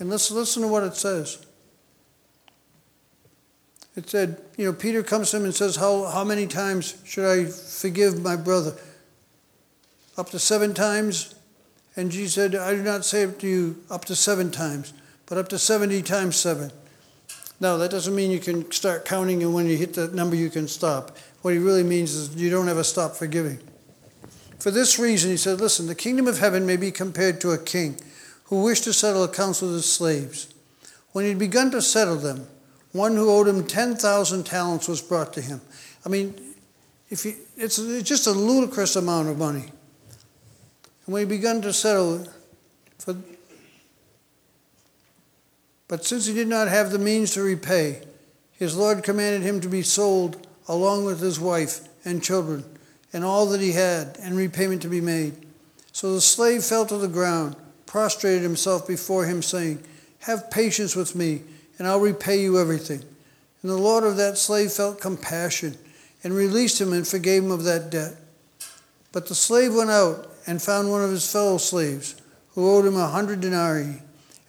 And 0.00 0.10
let's 0.10 0.32
listen 0.32 0.62
to 0.62 0.68
what 0.68 0.82
it 0.82 0.96
says. 0.96 1.43
It 3.96 4.10
said, 4.10 4.40
you 4.56 4.66
know, 4.66 4.72
Peter 4.72 5.02
comes 5.02 5.30
to 5.30 5.36
him 5.36 5.44
and 5.44 5.54
says, 5.54 5.76
How, 5.76 6.04
how 6.06 6.24
many 6.24 6.46
times 6.46 7.00
should 7.04 7.26
I 7.26 7.44
forgive 7.46 8.20
my 8.20 8.36
brother? 8.36 8.74
Up 10.16 10.30
to 10.30 10.38
seven 10.38 10.74
times? 10.74 11.34
And 11.96 12.10
Jesus 12.10 12.34
said, 12.34 12.54
I 12.56 12.72
do 12.74 12.82
not 12.82 13.04
say 13.04 13.22
it 13.22 13.38
to 13.40 13.46
you 13.46 13.76
up 13.88 14.04
to 14.06 14.16
seven 14.16 14.50
times, 14.50 14.92
but 15.26 15.38
up 15.38 15.48
to 15.50 15.58
70 15.58 16.02
times 16.02 16.36
seven. 16.36 16.72
Now, 17.60 17.76
that 17.76 17.92
doesn't 17.92 18.14
mean 18.14 18.32
you 18.32 18.40
can 18.40 18.70
start 18.72 19.04
counting, 19.04 19.42
and 19.42 19.54
when 19.54 19.66
you 19.66 19.76
hit 19.76 19.94
that 19.94 20.12
number, 20.12 20.34
you 20.34 20.50
can 20.50 20.66
stop. 20.66 21.16
What 21.42 21.54
he 21.54 21.60
really 21.60 21.84
means 21.84 22.12
is 22.14 22.34
you 22.34 22.50
don't 22.50 22.68
ever 22.68 22.82
stop 22.82 23.14
forgiving. 23.14 23.60
For 24.58 24.72
this 24.72 24.98
reason, 24.98 25.30
he 25.30 25.36
said, 25.36 25.60
Listen, 25.60 25.86
the 25.86 25.94
kingdom 25.94 26.26
of 26.26 26.38
heaven 26.38 26.66
may 26.66 26.76
be 26.76 26.90
compared 26.90 27.40
to 27.42 27.52
a 27.52 27.58
king 27.58 27.96
who 28.44 28.62
wished 28.62 28.84
to 28.84 28.92
settle 28.92 29.22
accounts 29.22 29.62
with 29.62 29.72
his 29.72 29.90
slaves. 29.90 30.52
When 31.12 31.24
he 31.24 31.30
had 31.30 31.38
begun 31.38 31.70
to 31.70 31.80
settle 31.80 32.16
them, 32.16 32.48
one 32.94 33.16
who 33.16 33.28
owed 33.28 33.48
him 33.48 33.66
10,000 33.66 34.46
talents 34.46 34.86
was 34.86 35.02
brought 35.02 35.32
to 35.32 35.40
him. 35.40 35.60
I 36.06 36.08
mean, 36.08 36.32
if 37.10 37.24
he, 37.24 37.34
it's, 37.56 37.76
it's 37.76 38.08
just 38.08 38.28
a 38.28 38.32
ludicrous 38.32 38.94
amount 38.94 39.28
of 39.28 39.36
money. 39.36 39.64
And 41.04 41.12
when 41.12 41.22
he 41.22 41.26
began 41.26 41.60
to 41.62 41.72
settle, 41.72 42.24
for, 42.98 43.16
but 45.88 46.04
since 46.04 46.26
he 46.26 46.34
did 46.34 46.46
not 46.46 46.68
have 46.68 46.92
the 46.92 47.00
means 47.00 47.32
to 47.32 47.42
repay, 47.42 48.00
his 48.52 48.76
Lord 48.76 49.02
commanded 49.02 49.42
him 49.42 49.60
to 49.62 49.68
be 49.68 49.82
sold 49.82 50.46
along 50.68 51.04
with 51.04 51.18
his 51.20 51.40
wife 51.40 51.80
and 52.04 52.22
children 52.22 52.64
and 53.12 53.24
all 53.24 53.46
that 53.46 53.60
he 53.60 53.72
had, 53.72 54.18
and 54.20 54.36
repayment 54.36 54.82
to 54.82 54.88
be 54.88 55.00
made. 55.00 55.34
So 55.90 56.14
the 56.14 56.20
slave 56.20 56.62
fell 56.62 56.86
to 56.86 56.96
the 56.96 57.08
ground, 57.08 57.56
prostrated 57.86 58.42
himself 58.42 58.86
before 58.86 59.24
him, 59.24 59.42
saying, 59.42 59.82
Have 60.20 60.50
patience 60.50 60.94
with 60.94 61.16
me, 61.16 61.42
and 61.78 61.86
I'll 61.86 62.00
repay 62.00 62.40
you 62.40 62.58
everything. 62.58 63.02
And 63.62 63.70
the 63.70 63.76
Lord 63.76 64.04
of 64.04 64.16
that 64.16 64.38
slave 64.38 64.72
felt 64.72 65.00
compassion, 65.00 65.76
and 66.22 66.34
released 66.34 66.80
him 66.80 66.92
and 66.92 67.06
forgave 67.06 67.44
him 67.44 67.50
of 67.50 67.64
that 67.64 67.90
debt. 67.90 68.14
But 69.12 69.28
the 69.28 69.34
slave 69.34 69.74
went 69.74 69.90
out 69.90 70.30
and 70.46 70.60
found 70.60 70.90
one 70.90 71.02
of 71.02 71.10
his 71.10 71.30
fellow 71.30 71.58
slaves, 71.58 72.16
who 72.54 72.70
owed 72.70 72.86
him 72.86 72.96
a 72.96 73.08
hundred 73.08 73.40
denarii. 73.40 74.02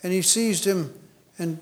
And 0.04 0.14
he 0.14 0.22
seized 0.22 0.66
him 0.66 0.94
and 1.38 1.60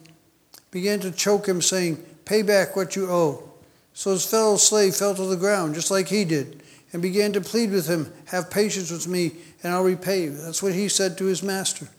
began 0.71 0.99
to 0.99 1.11
choke 1.11 1.47
him, 1.47 1.61
saying, 1.61 2.03
Pay 2.25 2.41
back 2.41 2.75
what 2.75 2.95
you 2.95 3.09
owe. 3.09 3.49
So 3.93 4.11
his 4.11 4.25
fellow 4.25 4.57
slave 4.57 4.95
fell 4.95 5.15
to 5.15 5.25
the 5.25 5.35
ground, 5.35 5.75
just 5.75 5.91
like 5.91 6.07
he 6.07 6.25
did 6.25 6.63
and 6.93 7.01
began 7.01 7.33
to 7.33 7.41
plead 7.41 7.71
with 7.71 7.87
him, 7.87 8.13
Have 8.27 8.51
patience 8.51 8.91
with 8.91 9.07
me, 9.07 9.31
and 9.63 9.73
I'll 9.73 9.83
repay 9.83 10.23
you. 10.23 10.37
That's 10.37 10.61
what 10.61 10.73
he 10.73 10.87
said 10.87 11.17
to 11.17 11.25
his 11.25 11.41
master. 11.41 11.89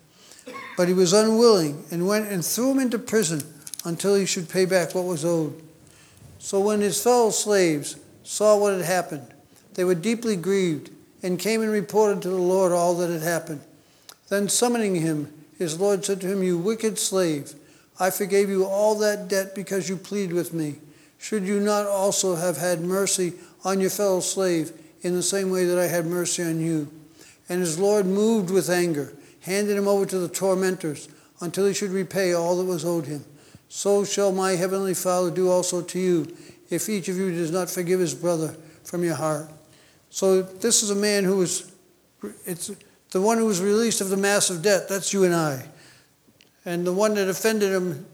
But 0.76 0.88
he 0.88 0.94
was 0.94 1.12
unwilling 1.12 1.84
and 1.90 2.06
went 2.06 2.30
and 2.30 2.44
threw 2.44 2.70
him 2.70 2.78
into 2.78 2.98
prison 2.98 3.42
until 3.84 4.14
he 4.14 4.26
should 4.26 4.48
pay 4.48 4.64
back 4.64 4.94
what 4.94 5.04
was 5.04 5.24
owed. 5.24 5.62
So 6.38 6.60
when 6.60 6.80
his 6.80 7.02
fellow 7.02 7.30
slaves 7.30 7.96
saw 8.22 8.56
what 8.58 8.74
had 8.74 8.84
happened, 8.84 9.26
they 9.74 9.84
were 9.84 9.94
deeply 9.94 10.36
grieved 10.36 10.90
and 11.22 11.38
came 11.38 11.62
and 11.62 11.70
reported 11.70 12.22
to 12.22 12.28
the 12.28 12.36
Lord 12.36 12.72
all 12.72 12.94
that 12.96 13.10
had 13.10 13.22
happened. 13.22 13.60
Then 14.28 14.48
summoning 14.48 14.96
him, 14.96 15.32
his 15.58 15.78
Lord 15.78 16.04
said 16.04 16.20
to 16.22 16.26
him, 16.26 16.42
You 16.42 16.58
wicked 16.58 16.98
slave, 16.98 17.54
I 18.00 18.10
forgave 18.10 18.48
you 18.48 18.64
all 18.64 18.96
that 18.98 19.28
debt 19.28 19.54
because 19.54 19.88
you 19.88 19.96
pleaded 19.96 20.34
with 20.34 20.52
me. 20.52 20.76
Should 21.18 21.44
you 21.44 21.60
not 21.60 21.86
also 21.86 22.34
have 22.34 22.56
had 22.56 22.80
mercy 22.80 23.34
on 23.64 23.80
your 23.80 23.90
fellow 23.90 24.20
slave? 24.20 24.72
in 25.04 25.14
the 25.14 25.22
same 25.22 25.50
way 25.50 25.66
that 25.66 25.78
I 25.78 25.86
had 25.86 26.06
mercy 26.06 26.42
on 26.42 26.58
you. 26.58 26.90
And 27.48 27.60
his 27.60 27.78
Lord, 27.78 28.06
moved 28.06 28.50
with 28.50 28.70
anger, 28.70 29.12
handed 29.42 29.76
him 29.76 29.86
over 29.86 30.06
to 30.06 30.18
the 30.18 30.28
tormentors 30.28 31.08
until 31.40 31.66
he 31.66 31.74
should 31.74 31.90
repay 31.90 32.32
all 32.32 32.56
that 32.56 32.64
was 32.64 32.84
owed 32.84 33.04
him. 33.04 33.24
So 33.76 34.04
shall 34.04 34.30
my 34.30 34.52
heavenly 34.52 34.94
Father 34.94 35.32
do 35.32 35.50
also 35.50 35.82
to 35.82 35.98
you, 35.98 36.36
if 36.70 36.88
each 36.88 37.08
of 37.08 37.16
you 37.16 37.32
does 37.32 37.50
not 37.50 37.68
forgive 37.68 37.98
his 37.98 38.14
brother 38.14 38.54
from 38.84 39.02
your 39.02 39.16
heart. 39.16 39.50
So 40.10 40.42
this 40.42 40.84
is 40.84 40.90
a 40.90 40.94
man 40.94 41.24
who 41.24 41.38
was, 41.38 41.72
it's 42.46 42.70
the 43.10 43.20
one 43.20 43.36
who 43.36 43.46
was 43.46 43.60
released 43.60 44.00
of 44.00 44.10
the 44.10 44.16
massive 44.16 44.62
debt. 44.62 44.88
That's 44.88 45.12
you 45.12 45.24
and 45.24 45.34
I. 45.34 45.66
And 46.64 46.86
the 46.86 46.92
one 46.92 47.14
that 47.14 47.28
offended 47.28 47.72
him 47.72 48.06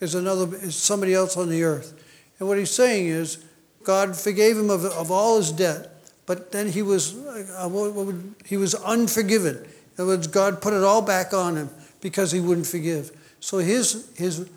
is 0.00 0.14
another, 0.14 0.56
is 0.56 0.74
somebody 0.74 1.12
else 1.12 1.36
on 1.36 1.50
the 1.50 1.62
earth. 1.62 2.02
And 2.38 2.48
what 2.48 2.56
he's 2.56 2.70
saying 2.70 3.08
is, 3.08 3.44
God 3.84 4.16
forgave 4.16 4.56
him 4.56 4.70
of, 4.70 4.86
of 4.86 5.10
all 5.10 5.36
his 5.36 5.52
debt, 5.52 5.90
but 6.24 6.52
then 6.52 6.70
he 6.70 6.80
was, 6.80 7.14
uh, 7.14 7.68
would, 7.70 8.34
he 8.46 8.56
was 8.56 8.74
unforgiven. 8.74 9.56
In 9.56 10.02
other 10.02 10.06
words, 10.06 10.26
God 10.26 10.62
put 10.62 10.72
it 10.72 10.82
all 10.82 11.02
back 11.02 11.34
on 11.34 11.56
him 11.56 11.68
because 12.00 12.32
he 12.32 12.40
wouldn't 12.40 12.66
forgive. 12.66 13.12
So 13.40 13.58
his, 13.58 14.10
his, 14.16 14.48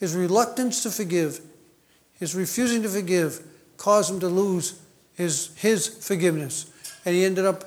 his 0.00 0.16
reluctance 0.16 0.82
to 0.82 0.90
forgive, 0.90 1.40
his 2.18 2.34
refusing 2.34 2.82
to 2.82 2.88
forgive, 2.88 3.40
caused 3.76 4.10
him 4.10 4.18
to 4.20 4.28
lose 4.28 4.80
his, 5.14 5.54
his 5.56 5.86
forgiveness. 5.86 6.72
And 7.04 7.14
he 7.14 7.24
ended 7.24 7.44
up, 7.44 7.64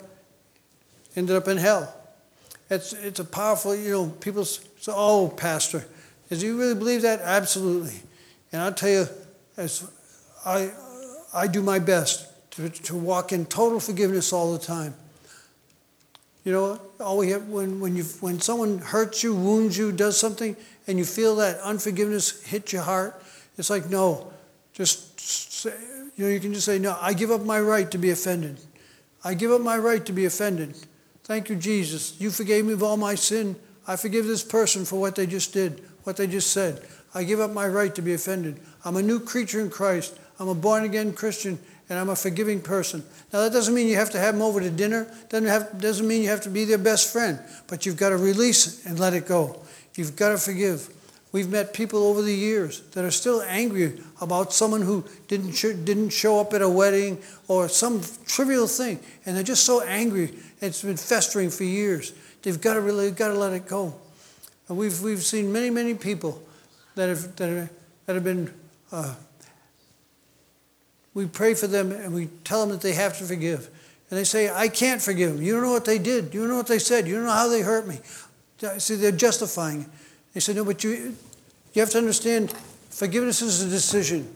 ended 1.15 1.35
up 1.35 1.47
in 1.47 1.57
hell. 1.57 1.95
It's, 2.69 2.93
it's 2.93 3.19
a 3.19 3.25
powerful, 3.25 3.75
you 3.75 3.91
know, 3.91 4.07
people 4.07 4.43
say, 4.45 4.63
oh, 4.89 5.29
Pastor, 5.29 5.85
does 6.29 6.41
you 6.41 6.57
really 6.57 6.75
believe 6.75 7.03
that? 7.03 7.21
Absolutely. 7.21 8.01
And 8.51 8.61
I'll 8.61 8.73
tell 8.73 8.89
you, 8.89 9.05
as 9.55 9.89
I, 10.45 10.71
I 11.33 11.47
do 11.47 11.61
my 11.61 11.79
best 11.79 12.27
to, 12.51 12.69
to 12.69 12.95
walk 12.95 13.31
in 13.31 13.45
total 13.45 13.79
forgiveness 13.79 14.33
all 14.33 14.53
the 14.53 14.59
time. 14.59 14.95
You 16.43 16.51
know, 16.51 16.81
all 16.99 17.17
we 17.17 17.29
have, 17.29 17.47
when, 17.47 17.79
when, 17.79 17.95
you, 17.95 18.03
when 18.19 18.39
someone 18.41 18.79
hurts 18.79 19.23
you, 19.23 19.33
wounds 19.33 19.77
you, 19.77 19.91
does 19.91 20.17
something, 20.17 20.55
and 20.87 20.97
you 20.97 21.05
feel 21.05 21.37
that 21.37 21.59
unforgiveness 21.61 22.43
hit 22.43 22.73
your 22.73 22.81
heart, 22.81 23.21
it's 23.57 23.69
like, 23.69 23.89
no, 23.89 24.31
just 24.73 25.19
say, 25.19 25.73
you 26.17 26.25
know, 26.25 26.31
you 26.31 26.39
can 26.39 26.53
just 26.53 26.65
say, 26.65 26.79
no, 26.79 26.97
I 26.99 27.13
give 27.13 27.31
up 27.31 27.41
my 27.43 27.59
right 27.59 27.89
to 27.91 27.97
be 27.97 28.09
offended. 28.09 28.59
I 29.23 29.35
give 29.35 29.51
up 29.51 29.61
my 29.61 29.77
right 29.77 30.05
to 30.05 30.11
be 30.11 30.25
offended. 30.25 30.75
Thank 31.23 31.49
you, 31.49 31.55
Jesus. 31.55 32.19
You 32.19 32.29
forgave 32.29 32.65
me 32.65 32.73
of 32.73 32.83
all 32.83 32.97
my 32.97 33.15
sin. 33.15 33.55
I 33.87 33.95
forgive 33.95 34.25
this 34.25 34.43
person 34.43 34.83
for 34.83 34.99
what 34.99 35.15
they 35.15 35.25
just 35.25 35.53
did, 35.53 35.81
what 36.03 36.17
they 36.17 36.27
just 36.27 36.51
said. 36.51 36.85
I 37.13 37.23
give 37.23 37.39
up 37.39 37.51
my 37.51 37.67
right 37.67 37.93
to 37.95 38.01
be 38.01 38.13
offended. 38.13 38.59
I'm 38.83 38.97
a 38.97 39.01
new 39.01 39.19
creature 39.19 39.61
in 39.61 39.69
Christ. 39.69 40.17
I'm 40.39 40.49
a 40.49 40.55
born 40.55 40.83
again 40.83 41.13
Christian, 41.13 41.59
and 41.89 41.99
I'm 41.99 42.09
a 42.09 42.15
forgiving 42.15 42.61
person. 42.61 43.03
Now, 43.31 43.41
that 43.41 43.53
doesn't 43.53 43.73
mean 43.73 43.87
you 43.87 43.97
have 43.97 44.11
to 44.11 44.19
have 44.19 44.35
them 44.35 44.41
over 44.41 44.59
to 44.59 44.69
dinner, 44.69 45.07
doesn't, 45.29 45.47
have, 45.47 45.79
doesn't 45.79 46.07
mean 46.07 46.21
you 46.21 46.29
have 46.29 46.41
to 46.41 46.49
be 46.49 46.65
their 46.65 46.77
best 46.77 47.11
friend, 47.11 47.39
but 47.67 47.85
you've 47.85 47.97
got 47.97 48.09
to 48.09 48.17
release 48.17 48.67
it 48.67 48.89
and 48.89 48.99
let 48.99 49.13
it 49.13 49.27
go. 49.27 49.61
You've 49.95 50.15
got 50.15 50.29
to 50.29 50.37
forgive. 50.37 50.89
We've 51.31 51.49
met 51.49 51.73
people 51.73 52.03
over 52.03 52.21
the 52.21 52.33
years 52.33 52.81
that 52.91 53.03
are 53.03 53.11
still 53.11 53.41
angry 53.41 53.99
about 54.21 54.53
someone 54.53 54.81
who 54.81 55.03
didn't, 55.27 55.53
sh- 55.53 55.75
didn't 55.83 56.09
show 56.09 56.39
up 56.39 56.53
at 56.53 56.61
a 56.61 56.69
wedding 56.69 57.17
or 57.47 57.67
some 57.67 58.01
trivial 58.25 58.67
thing, 58.67 58.99
and 59.25 59.35
they're 59.35 59.43
just 59.43 59.63
so 59.63 59.81
angry. 59.81 60.31
It's 60.61 60.83
been 60.83 60.95
festering 60.95 61.49
for 61.49 61.63
years. 61.63 62.13
They've 62.43 62.61
got 62.61 62.75
to 62.75 62.81
really 62.81 63.09
got 63.11 63.29
to 63.29 63.33
let 63.33 63.53
it 63.53 63.67
go. 63.67 63.95
And 64.67 64.77
we've, 64.77 65.01
we've 65.01 65.23
seen 65.23 65.51
many, 65.51 65.69
many 65.69 65.95
people 65.95 66.41
that 66.95 67.09
have, 67.09 67.35
that, 67.37 67.49
are, 67.49 67.69
that 68.05 68.13
have 68.13 68.23
been 68.23 68.53
uh, 68.91 69.15
we 71.13 71.25
pray 71.25 71.53
for 71.53 71.67
them 71.67 71.91
and 71.91 72.13
we 72.13 72.27
tell 72.43 72.61
them 72.61 72.69
that 72.69 72.81
they 72.81 72.93
have 72.93 73.17
to 73.19 73.23
forgive. 73.23 73.69
And 74.09 74.19
they 74.19 74.23
say, 74.23 74.49
I 74.49 74.67
can't 74.67 75.01
forgive 75.01 75.33
them. 75.33 75.41
You 75.41 75.53
don't 75.53 75.63
know 75.63 75.71
what 75.71 75.85
they 75.85 75.99
did. 75.99 76.33
You 76.33 76.41
don't 76.41 76.49
know 76.49 76.57
what 76.57 76.67
they 76.67 76.79
said. 76.79 77.07
You 77.07 77.15
don't 77.15 77.25
know 77.25 77.31
how 77.31 77.47
they 77.47 77.61
hurt 77.61 77.87
me. 77.87 77.99
See, 78.77 78.95
they're 78.95 79.11
justifying. 79.11 79.89
They 80.33 80.39
say, 80.39 80.53
no, 80.53 80.65
but 80.65 80.83
you, 80.83 81.15
you 81.73 81.81
have 81.81 81.89
to 81.91 81.97
understand 81.97 82.51
forgiveness 82.89 83.41
is 83.41 83.61
a 83.61 83.69
decision. 83.69 84.33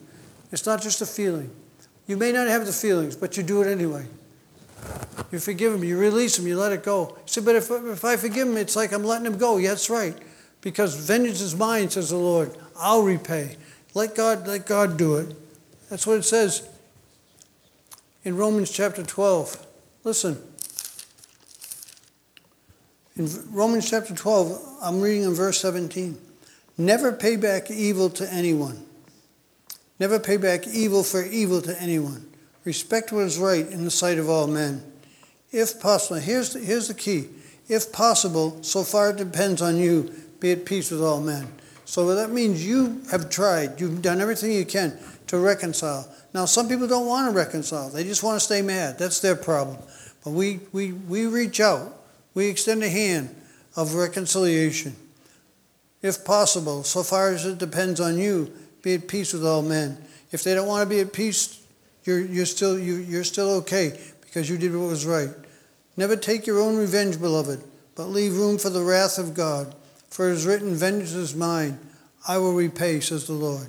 It's 0.52 0.66
not 0.66 0.82
just 0.82 1.02
a 1.02 1.06
feeling. 1.06 1.52
You 2.08 2.18
may 2.18 2.32
not 2.32 2.48
have 2.48 2.66
the 2.66 2.74
feelings, 2.74 3.16
but 3.16 3.38
you 3.38 3.44
do 3.44 3.62
it 3.62 3.68
anyway. 3.68 4.06
You 5.32 5.40
forgive 5.40 5.74
them, 5.74 5.84
you 5.84 5.98
release 5.98 6.38
them, 6.38 6.48
you 6.48 6.58
let 6.58 6.72
it 6.72 6.84
go. 6.84 7.10
You 7.10 7.24
say, 7.26 7.42
but 7.42 7.56
if, 7.56 7.70
if 7.70 8.06
I 8.06 8.16
forgive 8.16 8.48
them, 8.48 8.58
it's 8.58 8.76
like 8.76 8.94
I'm 8.94 9.04
letting 9.04 9.26
them 9.26 9.38
go. 9.38 9.58
Yeah, 9.58 9.70
that's 9.70 9.90
right. 9.90 10.16
Because 10.62 10.96
vengeance 10.96 11.42
is 11.42 11.56
mine, 11.56 11.90
says 11.90 12.10
the 12.10 12.18
Lord. 12.18 12.56
I'll 12.78 13.04
repay. 13.04 13.58
Let 13.94 14.16
God, 14.16 14.48
let 14.48 14.66
God 14.66 14.98
do 14.98 15.18
it. 15.18 15.36
That's 15.90 16.06
what 16.06 16.18
it 16.18 16.24
says 16.24 16.68
in 18.24 18.36
Romans 18.36 18.70
chapter 18.70 19.04
12. 19.04 19.66
Listen. 20.04 20.38
In 23.16 23.30
Romans 23.52 23.90
chapter 23.90 24.14
12, 24.14 24.80
I'm 24.82 25.00
reading 25.00 25.24
in 25.24 25.34
verse 25.34 25.60
17. 25.62 26.18
Never 26.78 27.14
pay 27.14 27.38
back 27.38 27.72
evil 27.72 28.10
to 28.12 28.32
anyone. 28.32 28.86
Never 29.98 30.20
pay 30.20 30.36
back 30.36 30.68
evil 30.68 31.04
for 31.04 31.24
evil 31.24 31.62
to 31.62 31.82
anyone. 31.82 32.30
Respect 32.66 33.14
what 33.14 33.22
is 33.22 33.40
right 33.40 33.66
in 33.66 33.86
the 33.86 33.92
sight 33.92 34.20
of 34.20 34.30
all 34.30 34.46
men. 34.46 34.84
If 35.52 35.80
possible, 35.80 36.18
here's 36.18 36.52
the, 36.52 36.60
here's 36.60 36.90
the 36.90 36.94
key. 36.94 37.30
If 37.70 37.94
possible, 37.94 38.62
so 38.62 38.84
far 38.84 39.12
it 39.12 39.18
depends 39.18 39.62
on 39.62 39.78
you, 39.78 40.14
be 40.42 40.52
at 40.52 40.66
peace 40.66 40.92
with 40.92 41.02
all 41.02 41.22
men. 41.22 41.48
So 41.86 42.14
that 42.14 42.30
means 42.32 42.68
you 42.68 43.02
have 43.10 43.30
tried, 43.30 43.80
you've 43.80 44.02
done 44.02 44.20
everything 44.20 44.52
you 44.52 44.66
can 44.66 45.00
to 45.28 45.38
reconcile. 45.38 46.08
Now, 46.34 46.46
some 46.46 46.68
people 46.68 46.88
don't 46.88 47.08
want 47.08 47.32
to 47.32 47.38
reconcile, 47.38 47.90
they 47.90 48.04
just 48.04 48.24
want 48.24 48.40
to 48.40 48.46
stay 48.46 48.62
mad. 48.62 48.98
That's 48.98 49.20
their 49.20 49.36
problem. 49.36 49.78
But 50.24 50.32
we, 50.32 50.60
we, 50.74 50.94
we 50.94 51.26
reach 51.28 51.60
out, 51.60 51.94
we 52.34 52.48
extend 52.48 52.84
a 52.84 52.90
hand 52.90 53.36
of 53.76 53.94
reconciliation. 53.94 54.96
If 56.02 56.26
possible, 56.26 56.84
so 56.84 57.04
far 57.04 57.32
as 57.32 57.46
it 57.46 57.58
depends 57.58 58.00
on 58.00 58.18
you, 58.18 58.52
be 58.82 58.94
at 58.94 59.08
peace 59.08 59.34
with 59.34 59.46
all 59.46 59.62
men. 59.62 59.98
If 60.32 60.44
they 60.44 60.54
don't 60.54 60.68
want 60.68 60.88
to 60.88 60.90
be 60.90 61.02
at 61.02 61.14
peace, 61.14 61.62
you're, 62.04 62.20
you're, 62.20 62.46
still, 62.46 62.78
you, 62.78 62.96
you're 62.96 63.24
still 63.24 63.50
okay 63.58 64.00
because 64.22 64.50
you 64.50 64.58
did 64.58 64.76
what 64.76 64.88
was 64.88 65.06
right. 65.06 65.30
Never 65.96 66.16
take 66.16 66.46
your 66.46 66.60
own 66.60 66.78
revenge, 66.78 67.20
beloved, 67.20 67.64
but 67.96 68.06
leave 68.06 68.38
room 68.38 68.58
for 68.58 68.70
the 68.70 68.84
wrath 68.84 69.18
of 69.18 69.34
God. 69.34 69.74
For 70.10 70.30
it 70.30 70.34
is 70.34 70.46
written, 70.46 70.76
Vengeance 70.76 71.14
is 71.14 71.36
mine, 71.36 71.80
I 72.28 72.38
will 72.38 72.54
repay, 72.54 73.00
says 73.00 73.28
the 73.28 73.34
Lord. 73.34 73.68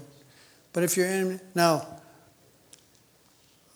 But 0.73 0.83
if 0.83 0.97
your 0.97 1.07
enemy, 1.07 1.41
now, 1.55 1.87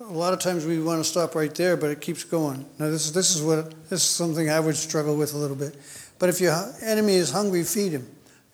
a 0.01 0.05
lot 0.05 0.33
of 0.33 0.41
times 0.41 0.67
we 0.67 0.81
want 0.81 1.01
to 1.01 1.05
stop 1.09 1.35
right 1.35 1.55
there, 1.55 1.77
but 1.77 1.91
it 1.91 2.01
keeps 2.01 2.25
going. 2.25 2.67
Now, 2.79 2.91
this 2.91 3.07
is, 3.07 3.13
this 3.13 3.35
is 3.35 3.43
what 3.43 3.71
this 3.89 4.03
is 4.03 4.03
something 4.03 4.51
I 4.51 4.61
would 4.61 4.77
struggle 4.77 5.17
with 5.17 5.35
a 5.35 5.37
little 5.37 5.57
bit. 5.57 5.77
But 6.19 6.29
if 6.29 6.41
your 6.41 6.55
enemy 6.83 7.15
is 7.15 7.31
hungry, 7.31 7.63
feed 7.65 7.93
him. 7.93 8.07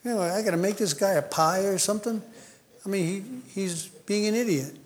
You 0.04 0.12
know, 0.14 0.20
I 0.22 0.42
got 0.42 0.52
to 0.52 0.56
make 0.56 0.76
this 0.76 0.94
guy 0.94 1.12
a 1.12 1.22
pie 1.22 1.60
or 1.60 1.78
something. 1.78 2.22
I 2.84 2.88
mean, 2.88 3.42
he, 3.54 3.60
he's 3.60 3.86
being 3.86 4.26
an 4.26 4.34
idiot. 4.34 4.76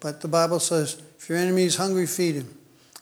But 0.00 0.20
the 0.20 0.28
Bible 0.28 0.60
says, 0.60 1.02
if 1.18 1.28
your 1.28 1.38
enemy 1.38 1.64
is 1.64 1.76
hungry, 1.76 2.06
feed 2.06 2.36
him. 2.36 2.56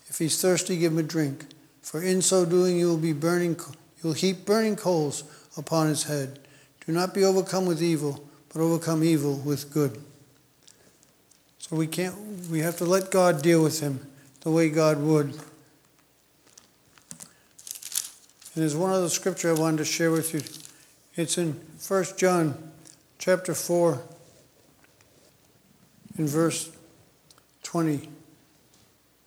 If 0.08 0.18
he's 0.18 0.40
thirsty, 0.40 0.76
give 0.76 0.92
him 0.92 0.98
a 0.98 1.02
drink. 1.02 1.46
For 1.82 2.02
in 2.02 2.22
so 2.22 2.44
doing, 2.44 2.76
you 2.76 2.88
will 2.88 2.98
be 2.98 3.12
burning, 3.12 3.56
you'll 4.02 4.14
heap 4.14 4.44
burning 4.44 4.76
coals 4.76 5.24
upon 5.56 5.88
his 5.88 6.04
head. 6.04 6.40
Do 6.86 6.92
not 6.92 7.14
be 7.14 7.24
overcome 7.24 7.66
with 7.66 7.82
evil, 7.82 8.27
but 8.58 8.64
overcome 8.64 9.04
evil 9.04 9.36
with 9.36 9.72
good. 9.72 10.02
So 11.58 11.76
we 11.76 11.86
can't, 11.86 12.16
we 12.50 12.58
have 12.58 12.76
to 12.78 12.84
let 12.84 13.12
God 13.12 13.40
deal 13.40 13.62
with 13.62 13.78
him 13.78 14.04
the 14.40 14.50
way 14.50 14.68
God 14.68 14.98
would. 14.98 15.26
And 15.26 15.36
there's 18.56 18.74
one 18.74 18.90
other 18.90 19.10
scripture 19.10 19.50
I 19.50 19.52
wanted 19.52 19.76
to 19.76 19.84
share 19.84 20.10
with 20.10 20.34
you. 20.34 20.40
It's 21.14 21.38
in 21.38 21.60
1 21.86 22.04
John 22.16 22.72
chapter 23.18 23.54
4 23.54 24.02
in 26.18 26.26
verse 26.26 26.72
20. 27.62 28.08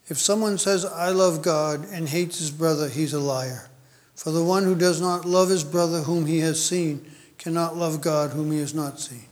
If 0.10 0.18
someone 0.18 0.58
says, 0.58 0.84
I 0.84 1.12
love 1.12 1.42
God, 1.42 1.86
and 1.90 2.10
hates 2.10 2.40
his 2.40 2.52
brother, 2.52 2.90
he's 2.90 3.14
a 3.14 3.20
liar. 3.22 3.70
For 4.14 4.32
the 4.32 4.44
one 4.44 4.66
who 4.66 4.76
does 4.76 5.00
not 5.00 5.24
love 5.24 5.48
his 5.48 5.64
brother 5.64 6.02
whom 6.02 6.26
he 6.26 6.40
has 6.40 6.62
seen 6.62 7.10
cannot 7.42 7.76
love 7.76 8.02
God 8.02 8.30
whom 8.30 8.52
he 8.52 8.60
has 8.60 8.76
not 8.76 9.00
seen. 9.00 9.26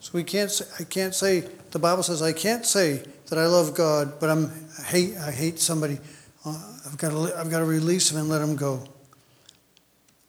So 0.00 0.12
we 0.14 0.24
can't 0.24 0.50
say, 0.50 0.64
I 0.80 0.84
can't 0.84 1.14
say, 1.14 1.46
the 1.72 1.78
Bible 1.78 2.02
says, 2.02 2.22
I 2.22 2.32
can't 2.32 2.64
say 2.64 3.02
that 3.26 3.38
I 3.38 3.44
love 3.46 3.74
God, 3.74 4.18
but 4.18 4.30
I'm, 4.30 4.50
I, 4.78 4.82
hate, 4.82 5.16
I 5.18 5.30
hate 5.30 5.58
somebody. 5.58 5.98
Uh, 6.42 6.58
I've, 6.86 6.96
got 6.96 7.10
to, 7.10 7.38
I've 7.38 7.50
got 7.50 7.58
to 7.58 7.66
release 7.66 8.10
him 8.10 8.18
and 8.18 8.30
let 8.30 8.40
him 8.40 8.56
go. 8.56 8.82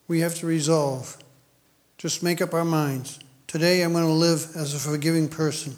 We 0.10 0.20
have 0.20 0.36
to 0.36 0.46
resolve. 0.46 1.18
Just 1.98 2.22
make 2.22 2.42
up 2.42 2.54
our 2.54 2.66
minds. 2.66 3.20
Today 3.48 3.82
I'm 3.82 3.94
going 3.94 4.04
to 4.04 4.12
live 4.12 4.52
as 4.58 4.74
a 4.74 4.80
forgiving 4.80 5.30
person. 5.30 5.78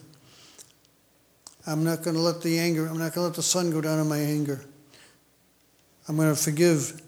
I'm 1.67 1.83
not 1.83 2.01
going 2.01 2.15
to 2.15 2.21
let 2.21 2.41
the 2.41 2.57
anger, 2.57 2.87
I'm 2.87 2.97
not 2.97 3.13
going 3.13 3.25
to 3.25 3.27
let 3.27 3.35
the 3.35 3.43
sun 3.43 3.69
go 3.69 3.79
down 3.79 3.99
on 3.99 4.09
my 4.09 4.17
anger. 4.19 4.65
I'm 6.07 6.15
going 6.15 6.33
to 6.33 6.41
forgive 6.41 6.99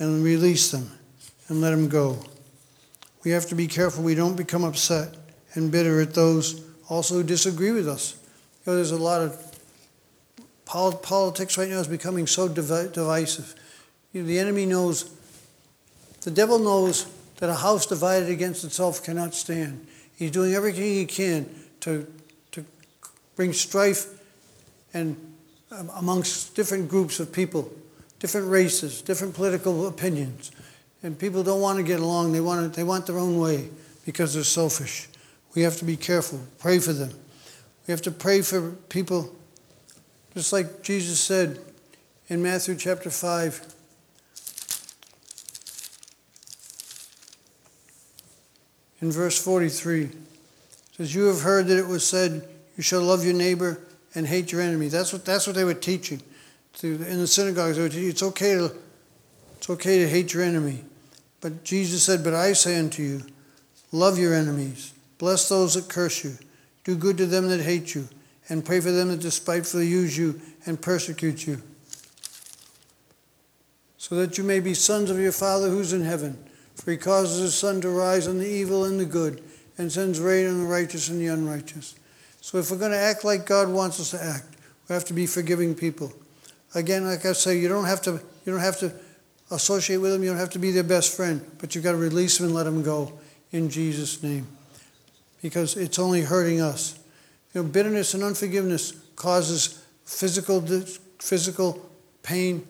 and 0.00 0.24
release 0.24 0.72
them 0.72 0.90
and 1.46 1.60
let 1.60 1.70
them 1.70 1.88
go. 1.88 2.18
We 3.24 3.30
have 3.32 3.46
to 3.46 3.54
be 3.54 3.66
careful 3.66 4.02
we 4.02 4.14
don't 4.14 4.36
become 4.36 4.64
upset 4.64 5.16
and 5.54 5.70
bitter 5.70 6.00
at 6.00 6.14
those 6.14 6.64
also 6.88 7.16
who 7.16 7.22
disagree 7.22 7.70
with 7.70 7.88
us. 7.88 8.16
You 8.64 8.72
know, 8.72 8.76
there's 8.76 8.90
a 8.90 8.96
lot 8.96 9.20
of 9.20 9.48
politics 10.64 11.58
right 11.58 11.68
now 11.68 11.78
is 11.78 11.88
becoming 11.88 12.26
so 12.26 12.48
divisive. 12.48 13.54
You 14.12 14.22
know, 14.22 14.28
the 14.28 14.38
enemy 14.38 14.66
knows, 14.66 15.10
the 16.22 16.30
devil 16.30 16.58
knows 16.58 17.06
that 17.36 17.50
a 17.50 17.54
house 17.54 17.86
divided 17.86 18.30
against 18.30 18.64
itself 18.64 19.04
cannot 19.04 19.34
stand. 19.34 19.86
He's 20.16 20.30
doing 20.30 20.54
everything 20.54 20.84
he 20.84 21.06
can 21.06 21.48
to 21.80 22.06
bring 23.36 23.52
strife 23.52 24.06
and 24.94 25.16
um, 25.70 25.90
amongst 25.96 26.54
different 26.54 26.88
groups 26.88 27.18
of 27.18 27.32
people, 27.32 27.72
different 28.18 28.48
races, 28.48 29.02
different 29.02 29.34
political 29.34 29.86
opinions. 29.86 30.52
And 31.02 31.18
people 31.18 31.42
don't 31.42 31.60
want 31.60 31.78
to 31.78 31.82
get 31.82 32.00
along. 32.00 32.32
They 32.32 32.40
want, 32.40 32.74
they 32.74 32.84
want 32.84 33.06
their 33.06 33.18
own 33.18 33.38
way 33.38 33.68
because 34.06 34.34
they're 34.34 34.44
selfish. 34.44 35.08
We 35.54 35.62
have 35.62 35.76
to 35.78 35.84
be 35.84 35.96
careful. 35.96 36.40
Pray 36.58 36.78
for 36.78 36.92
them. 36.92 37.10
We 37.86 37.92
have 37.92 38.02
to 38.02 38.10
pray 38.10 38.42
for 38.42 38.70
people, 38.88 39.34
just 40.34 40.52
like 40.52 40.82
Jesus 40.82 41.18
said 41.18 41.58
in 42.28 42.42
Matthew 42.42 42.76
chapter 42.76 43.10
5. 43.10 43.74
In 49.00 49.10
verse 49.10 49.42
43, 49.42 50.04
it 50.04 50.12
says, 50.96 51.14
You 51.14 51.24
have 51.24 51.40
heard 51.40 51.66
that 51.66 51.76
it 51.76 51.88
was 51.88 52.06
said, 52.06 52.48
you 52.76 52.82
shall 52.82 53.02
love 53.02 53.24
your 53.24 53.34
neighbor 53.34 53.80
and 54.14 54.26
hate 54.26 54.52
your 54.52 54.60
enemy. 54.60 54.88
That's 54.88 55.12
what, 55.12 55.24
that's 55.24 55.46
what 55.46 55.56
they 55.56 55.64
were 55.64 55.74
teaching. 55.74 56.22
In 56.82 57.18
the 57.18 57.26
synagogues, 57.26 57.76
they 57.76 57.82
were 57.82 57.88
teaching, 57.88 58.08
it's 58.08 58.22
okay, 58.22 58.54
to, 58.54 58.72
it's 59.56 59.68
okay 59.68 59.98
to 59.98 60.08
hate 60.08 60.32
your 60.32 60.42
enemy. 60.42 60.84
But 61.42 61.64
Jesus 61.64 62.04
said, 62.04 62.24
But 62.24 62.32
I 62.32 62.54
say 62.54 62.78
unto 62.78 63.02
you, 63.02 63.22
love 63.90 64.18
your 64.18 64.32
enemies, 64.32 64.94
bless 65.18 65.50
those 65.50 65.74
that 65.74 65.92
curse 65.92 66.24
you, 66.24 66.38
do 66.84 66.96
good 66.96 67.18
to 67.18 67.26
them 67.26 67.48
that 67.48 67.60
hate 67.60 67.94
you, 67.94 68.08
and 68.48 68.64
pray 68.64 68.80
for 68.80 68.90
them 68.90 69.08
that 69.08 69.20
despitefully 69.20 69.86
use 69.86 70.16
you 70.16 70.40
and 70.64 70.80
persecute 70.80 71.46
you, 71.46 71.60
so 73.98 74.14
that 74.14 74.38
you 74.38 74.44
may 74.44 74.60
be 74.60 74.72
sons 74.72 75.10
of 75.10 75.18
your 75.18 75.32
Father 75.32 75.68
who's 75.68 75.92
in 75.92 76.04
heaven. 76.04 76.38
For 76.74 76.90
he 76.90 76.96
causes 76.96 77.42
his 77.42 77.54
sun 77.54 77.82
to 77.82 77.90
rise 77.90 78.26
on 78.26 78.38
the 78.38 78.48
evil 78.48 78.84
and 78.84 78.98
the 78.98 79.04
good, 79.04 79.42
and 79.76 79.92
sends 79.92 80.20
rain 80.20 80.48
on 80.48 80.60
the 80.60 80.66
righteous 80.66 81.08
and 81.08 81.20
the 81.20 81.26
unrighteous. 81.26 81.96
So 82.40 82.58
if 82.58 82.70
we're 82.70 82.78
going 82.78 82.92
to 82.92 82.96
act 82.96 83.24
like 83.24 83.46
God 83.46 83.68
wants 83.68 84.00
us 84.00 84.10
to 84.12 84.24
act, 84.24 84.56
we 84.88 84.94
have 84.94 85.04
to 85.06 85.12
be 85.12 85.26
forgiving 85.26 85.74
people. 85.74 86.12
Again, 86.74 87.04
like 87.04 87.26
I 87.26 87.32
say, 87.32 87.58
you 87.58 87.68
don't 87.68 87.84
have 87.84 88.00
to 88.02 88.12
you 88.44 88.52
don't 88.52 88.60
have 88.60 88.78
to 88.80 88.92
associate 89.52 89.98
with 89.98 90.12
them. 90.12 90.22
You 90.22 90.30
don't 90.30 90.38
have 90.38 90.50
to 90.50 90.58
be 90.58 90.72
their 90.72 90.82
best 90.82 91.16
friend, 91.16 91.48
but 91.58 91.74
you've 91.74 91.84
got 91.84 91.92
to 91.92 91.98
release 91.98 92.38
them 92.38 92.46
and 92.46 92.54
let 92.54 92.64
them 92.64 92.82
go 92.82 93.12
in 93.52 93.68
Jesus' 93.68 94.22
name, 94.22 94.48
because 95.42 95.76
it's 95.76 95.98
only 95.98 96.22
hurting 96.22 96.60
us. 96.60 96.98
You 97.54 97.62
know, 97.62 97.68
bitterness 97.68 98.14
and 98.14 98.22
unforgiveness 98.22 98.92
causes 99.14 99.84
physical 100.04 100.60
physical 101.18 101.90
pain. 102.22 102.66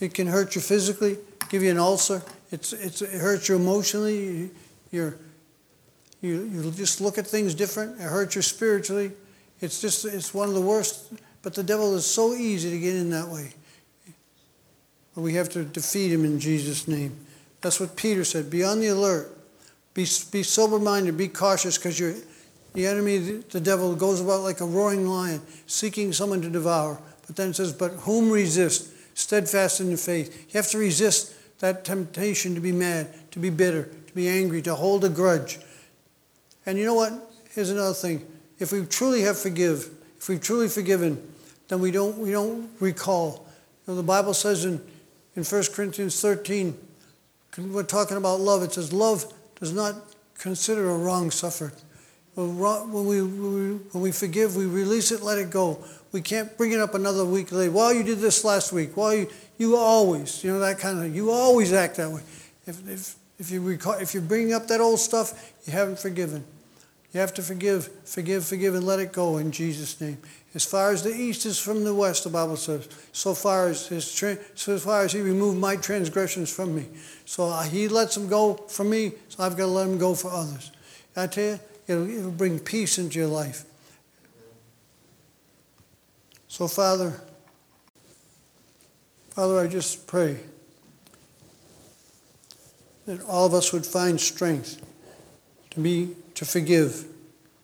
It 0.00 0.14
can 0.14 0.26
hurt 0.26 0.54
you 0.54 0.60
physically, 0.60 1.18
give 1.50 1.62
you 1.62 1.70
an 1.70 1.78
ulcer. 1.78 2.22
It's, 2.50 2.72
it's, 2.72 3.02
it 3.02 3.20
hurts 3.20 3.48
you 3.48 3.56
emotionally. 3.56 4.50
You're 4.90 5.16
you, 6.24 6.44
you 6.44 6.70
just 6.70 7.02
look 7.02 7.18
at 7.18 7.26
things 7.26 7.54
different. 7.54 8.00
It 8.00 8.04
hurts 8.04 8.34
you 8.34 8.40
spiritually. 8.40 9.12
It's 9.60 9.82
just, 9.82 10.06
it's 10.06 10.32
one 10.32 10.48
of 10.48 10.54
the 10.54 10.60
worst. 10.60 11.12
But 11.42 11.52
the 11.52 11.62
devil 11.62 11.94
is 11.94 12.06
so 12.06 12.32
easy 12.32 12.70
to 12.70 12.80
get 12.80 12.94
in 12.94 13.10
that 13.10 13.28
way. 13.28 13.52
We 15.16 15.34
have 15.34 15.48
to 15.50 15.64
defeat 15.64 16.12
him 16.12 16.24
in 16.24 16.40
Jesus' 16.40 16.88
name. 16.88 17.16
That's 17.60 17.78
what 17.78 17.96
Peter 17.96 18.24
said. 18.24 18.50
Be 18.50 18.64
on 18.64 18.80
the 18.80 18.88
alert. 18.88 19.30
Be, 19.94 20.06
be 20.32 20.42
sober 20.42 20.78
minded. 20.78 21.16
Be 21.16 21.28
cautious 21.28 21.78
because 21.78 21.98
the 21.98 22.86
enemy, 22.86 23.18
the 23.18 23.60
devil, 23.60 23.94
goes 23.94 24.20
about 24.20 24.42
like 24.42 24.60
a 24.60 24.66
roaring 24.66 25.06
lion, 25.06 25.40
seeking 25.66 26.12
someone 26.12 26.42
to 26.42 26.50
devour. 26.50 27.00
But 27.26 27.36
then 27.36 27.50
it 27.50 27.56
says, 27.56 27.72
But 27.72 27.92
whom 27.92 28.30
resist? 28.30 28.90
Steadfast 29.16 29.80
in 29.80 29.90
the 29.90 29.96
faith. 29.96 30.52
You 30.52 30.58
have 30.58 30.68
to 30.70 30.78
resist 30.78 31.32
that 31.60 31.84
temptation 31.84 32.54
to 32.56 32.60
be 32.60 32.72
mad, 32.72 33.08
to 33.30 33.38
be 33.38 33.48
bitter, 33.48 33.88
to 34.08 34.14
be 34.14 34.28
angry, 34.28 34.60
to 34.62 34.74
hold 34.74 35.04
a 35.04 35.08
grudge. 35.08 35.58
And 36.66 36.76
you 36.76 36.84
know 36.84 36.94
what? 36.94 37.12
Here's 37.52 37.70
another 37.70 37.94
thing. 37.94 38.26
If 38.58 38.72
we 38.72 38.84
truly 38.86 39.22
have 39.22 39.38
forgive, 39.38 39.88
if 40.18 40.28
we've 40.28 40.40
truly 40.40 40.68
forgiven, 40.68 41.32
then 41.68 41.80
we 41.80 41.90
don't, 41.90 42.18
we 42.18 42.32
don't 42.32 42.68
recall. 42.80 43.46
You 43.86 43.92
know, 43.92 43.96
the 43.96 44.02
Bible 44.02 44.34
says 44.34 44.64
in, 44.64 44.80
in 45.36 45.44
1 45.44 45.64
Corinthians 45.72 46.20
13, 46.20 46.76
we're 47.58 47.82
talking 47.82 48.16
about 48.16 48.40
love. 48.40 48.62
It 48.62 48.72
says, 48.72 48.92
love 48.92 49.32
does 49.60 49.72
not 49.72 49.94
consider 50.38 50.90
a 50.90 50.96
wrong 50.96 51.30
suffered. 51.30 51.72
When 52.34 53.06
we, 53.06 53.20
when 53.22 54.02
we 54.02 54.10
forgive, 54.10 54.56
we 54.56 54.66
release 54.66 55.12
it, 55.12 55.22
let 55.22 55.38
it 55.38 55.50
go. 55.50 55.84
We 56.10 56.20
can't 56.20 56.56
bring 56.56 56.72
it 56.72 56.80
up 56.80 56.94
another 56.94 57.24
week 57.24 57.52
later. 57.52 57.70
Well, 57.70 57.92
you 57.92 58.02
did 58.02 58.18
this 58.18 58.44
last 58.44 58.72
week. 58.72 58.96
Well, 58.96 59.14
you, 59.14 59.28
you 59.56 59.76
always, 59.76 60.42
you 60.42 60.52
know, 60.52 60.60
that 60.60 60.78
kind 60.78 60.98
of, 61.04 61.14
you 61.14 61.30
always 61.30 61.72
act 61.72 61.96
that 61.96 62.10
way. 62.10 62.22
If, 62.66 62.88
if, 62.88 63.16
if, 63.38 63.50
you 63.50 63.60
recall, 63.60 63.94
if 63.94 64.14
you're 64.14 64.22
bringing 64.22 64.52
up 64.52 64.66
that 64.68 64.80
old 64.80 64.98
stuff, 64.98 65.52
you 65.64 65.72
haven't 65.72 65.98
forgiven. 65.98 66.44
You 67.14 67.20
have 67.20 67.32
to 67.34 67.42
forgive, 67.42 67.88
forgive, 68.04 68.44
forgive, 68.44 68.74
and 68.74 68.84
let 68.84 68.98
it 68.98 69.12
go 69.12 69.38
in 69.38 69.52
Jesus' 69.52 70.00
name. 70.00 70.18
As 70.52 70.64
far 70.64 70.90
as 70.90 71.04
the 71.04 71.14
east 71.14 71.46
is 71.46 71.60
from 71.60 71.84
the 71.84 71.94
west, 71.94 72.24
the 72.24 72.30
Bible 72.30 72.56
says, 72.56 72.88
so 73.12 73.34
far 73.34 73.68
as 73.68 73.86
his 73.86 74.04
so 74.56 74.78
far 74.78 75.02
as 75.02 75.12
he 75.12 75.20
removed 75.20 75.56
my 75.56 75.76
transgressions 75.76 76.52
from 76.52 76.74
me. 76.74 76.86
So 77.24 77.44
uh, 77.44 77.62
he 77.62 77.86
lets 77.86 78.16
them 78.16 78.26
go 78.26 78.54
from 78.54 78.90
me, 78.90 79.12
so 79.28 79.44
I've 79.44 79.56
got 79.56 79.66
to 79.66 79.70
let 79.70 79.84
them 79.84 79.96
go 79.96 80.16
for 80.16 80.28
others. 80.28 80.72
I 81.14 81.28
tell 81.28 81.44
you, 81.44 81.60
it'll, 81.86 82.10
it'll 82.10 82.30
bring 82.32 82.58
peace 82.58 82.98
into 82.98 83.20
your 83.20 83.28
life. 83.28 83.64
So, 86.48 86.66
Father, 86.66 87.20
Father, 89.30 89.60
I 89.60 89.68
just 89.68 90.08
pray 90.08 90.38
that 93.06 93.22
all 93.22 93.46
of 93.46 93.54
us 93.54 93.72
would 93.72 93.86
find 93.86 94.20
strength 94.20 94.84
to 95.70 95.80
be 95.80 96.16
to 96.34 96.44
forgive, 96.44 97.06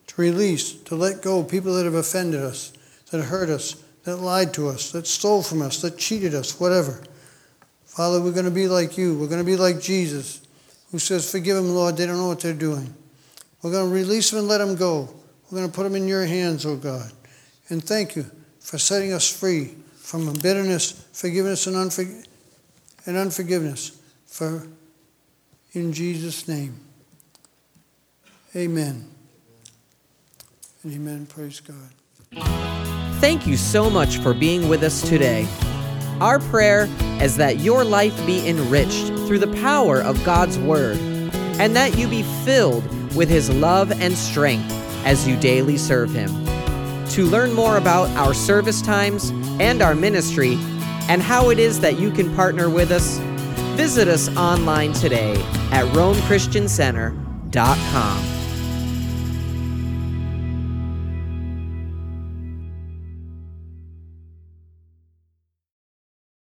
to 0.06 0.20
release, 0.20 0.72
to 0.72 0.94
let 0.94 1.22
go 1.22 1.42
people 1.42 1.74
that 1.74 1.84
have 1.84 1.94
offended 1.94 2.40
us, 2.40 2.72
that 3.10 3.22
hurt 3.24 3.48
us, 3.48 3.82
that 4.04 4.16
lied 4.16 4.54
to 4.54 4.68
us, 4.68 4.92
that 4.92 5.06
stole 5.06 5.42
from 5.42 5.62
us, 5.62 5.82
that 5.82 5.98
cheated 5.98 6.34
us, 6.34 6.58
whatever. 6.58 7.02
Father, 7.84 8.20
we're 8.20 8.32
going 8.32 8.44
to 8.44 8.50
be 8.50 8.68
like 8.68 8.96
you. 8.96 9.18
We're 9.18 9.26
going 9.26 9.44
to 9.44 9.44
be 9.44 9.56
like 9.56 9.80
Jesus, 9.80 10.46
who 10.90 10.98
says, 10.98 11.30
Forgive 11.30 11.56
them, 11.56 11.74
Lord. 11.74 11.96
They 11.96 12.06
don't 12.06 12.16
know 12.16 12.28
what 12.28 12.40
they're 12.40 12.54
doing. 12.54 12.94
We're 13.62 13.72
going 13.72 13.88
to 13.88 13.94
release 13.94 14.30
them 14.30 14.40
and 14.40 14.48
let 14.48 14.58
them 14.58 14.76
go. 14.76 15.08
We're 15.50 15.58
going 15.58 15.70
to 15.70 15.74
put 15.74 15.82
them 15.82 15.96
in 15.96 16.08
your 16.08 16.24
hands, 16.24 16.64
oh 16.64 16.76
God. 16.76 17.10
And 17.68 17.82
thank 17.84 18.16
you 18.16 18.24
for 18.60 18.78
setting 18.78 19.12
us 19.12 19.28
free 19.28 19.74
from 19.96 20.32
bitterness, 20.34 21.06
forgiveness, 21.12 21.66
and, 21.66 21.76
and 23.06 23.16
unforgiveness. 23.16 24.00
For 24.26 24.66
in 25.72 25.92
Jesus' 25.92 26.48
name. 26.48 26.78
Amen. 28.56 29.08
Amen. 30.84 31.26
Praise 31.26 31.60
God. 31.60 31.92
Thank 33.20 33.46
you 33.46 33.56
so 33.56 33.88
much 33.90 34.18
for 34.18 34.34
being 34.34 34.68
with 34.68 34.82
us 34.82 35.08
today. 35.08 35.46
Our 36.20 36.40
prayer 36.40 36.88
is 37.22 37.36
that 37.36 37.60
your 37.60 37.84
life 37.84 38.26
be 38.26 38.48
enriched 38.48 39.06
through 39.26 39.38
the 39.38 39.52
power 39.60 40.02
of 40.02 40.24
God's 40.24 40.58
Word, 40.58 40.98
and 41.60 41.76
that 41.76 41.96
you 41.96 42.08
be 42.08 42.24
filled 42.44 42.82
with 43.14 43.28
His 43.28 43.48
love 43.50 43.92
and 43.92 44.16
strength 44.16 44.68
as 45.04 45.28
you 45.28 45.36
daily 45.36 45.76
serve 45.76 46.12
Him. 46.12 46.30
To 47.10 47.26
learn 47.26 47.52
more 47.52 47.76
about 47.76 48.08
our 48.16 48.34
service 48.34 48.82
times 48.82 49.30
and 49.60 49.80
our 49.82 49.94
ministry, 49.94 50.58
and 51.08 51.22
how 51.22 51.50
it 51.50 51.58
is 51.58 51.80
that 51.80 52.00
you 52.00 52.10
can 52.10 52.34
partner 52.34 52.70
with 52.70 52.90
us, 52.90 53.18
visit 53.76 54.08
us 54.08 54.34
online 54.36 54.92
today 54.92 55.34
at 55.72 55.84
RomeChristianCenter.com. 55.94 58.39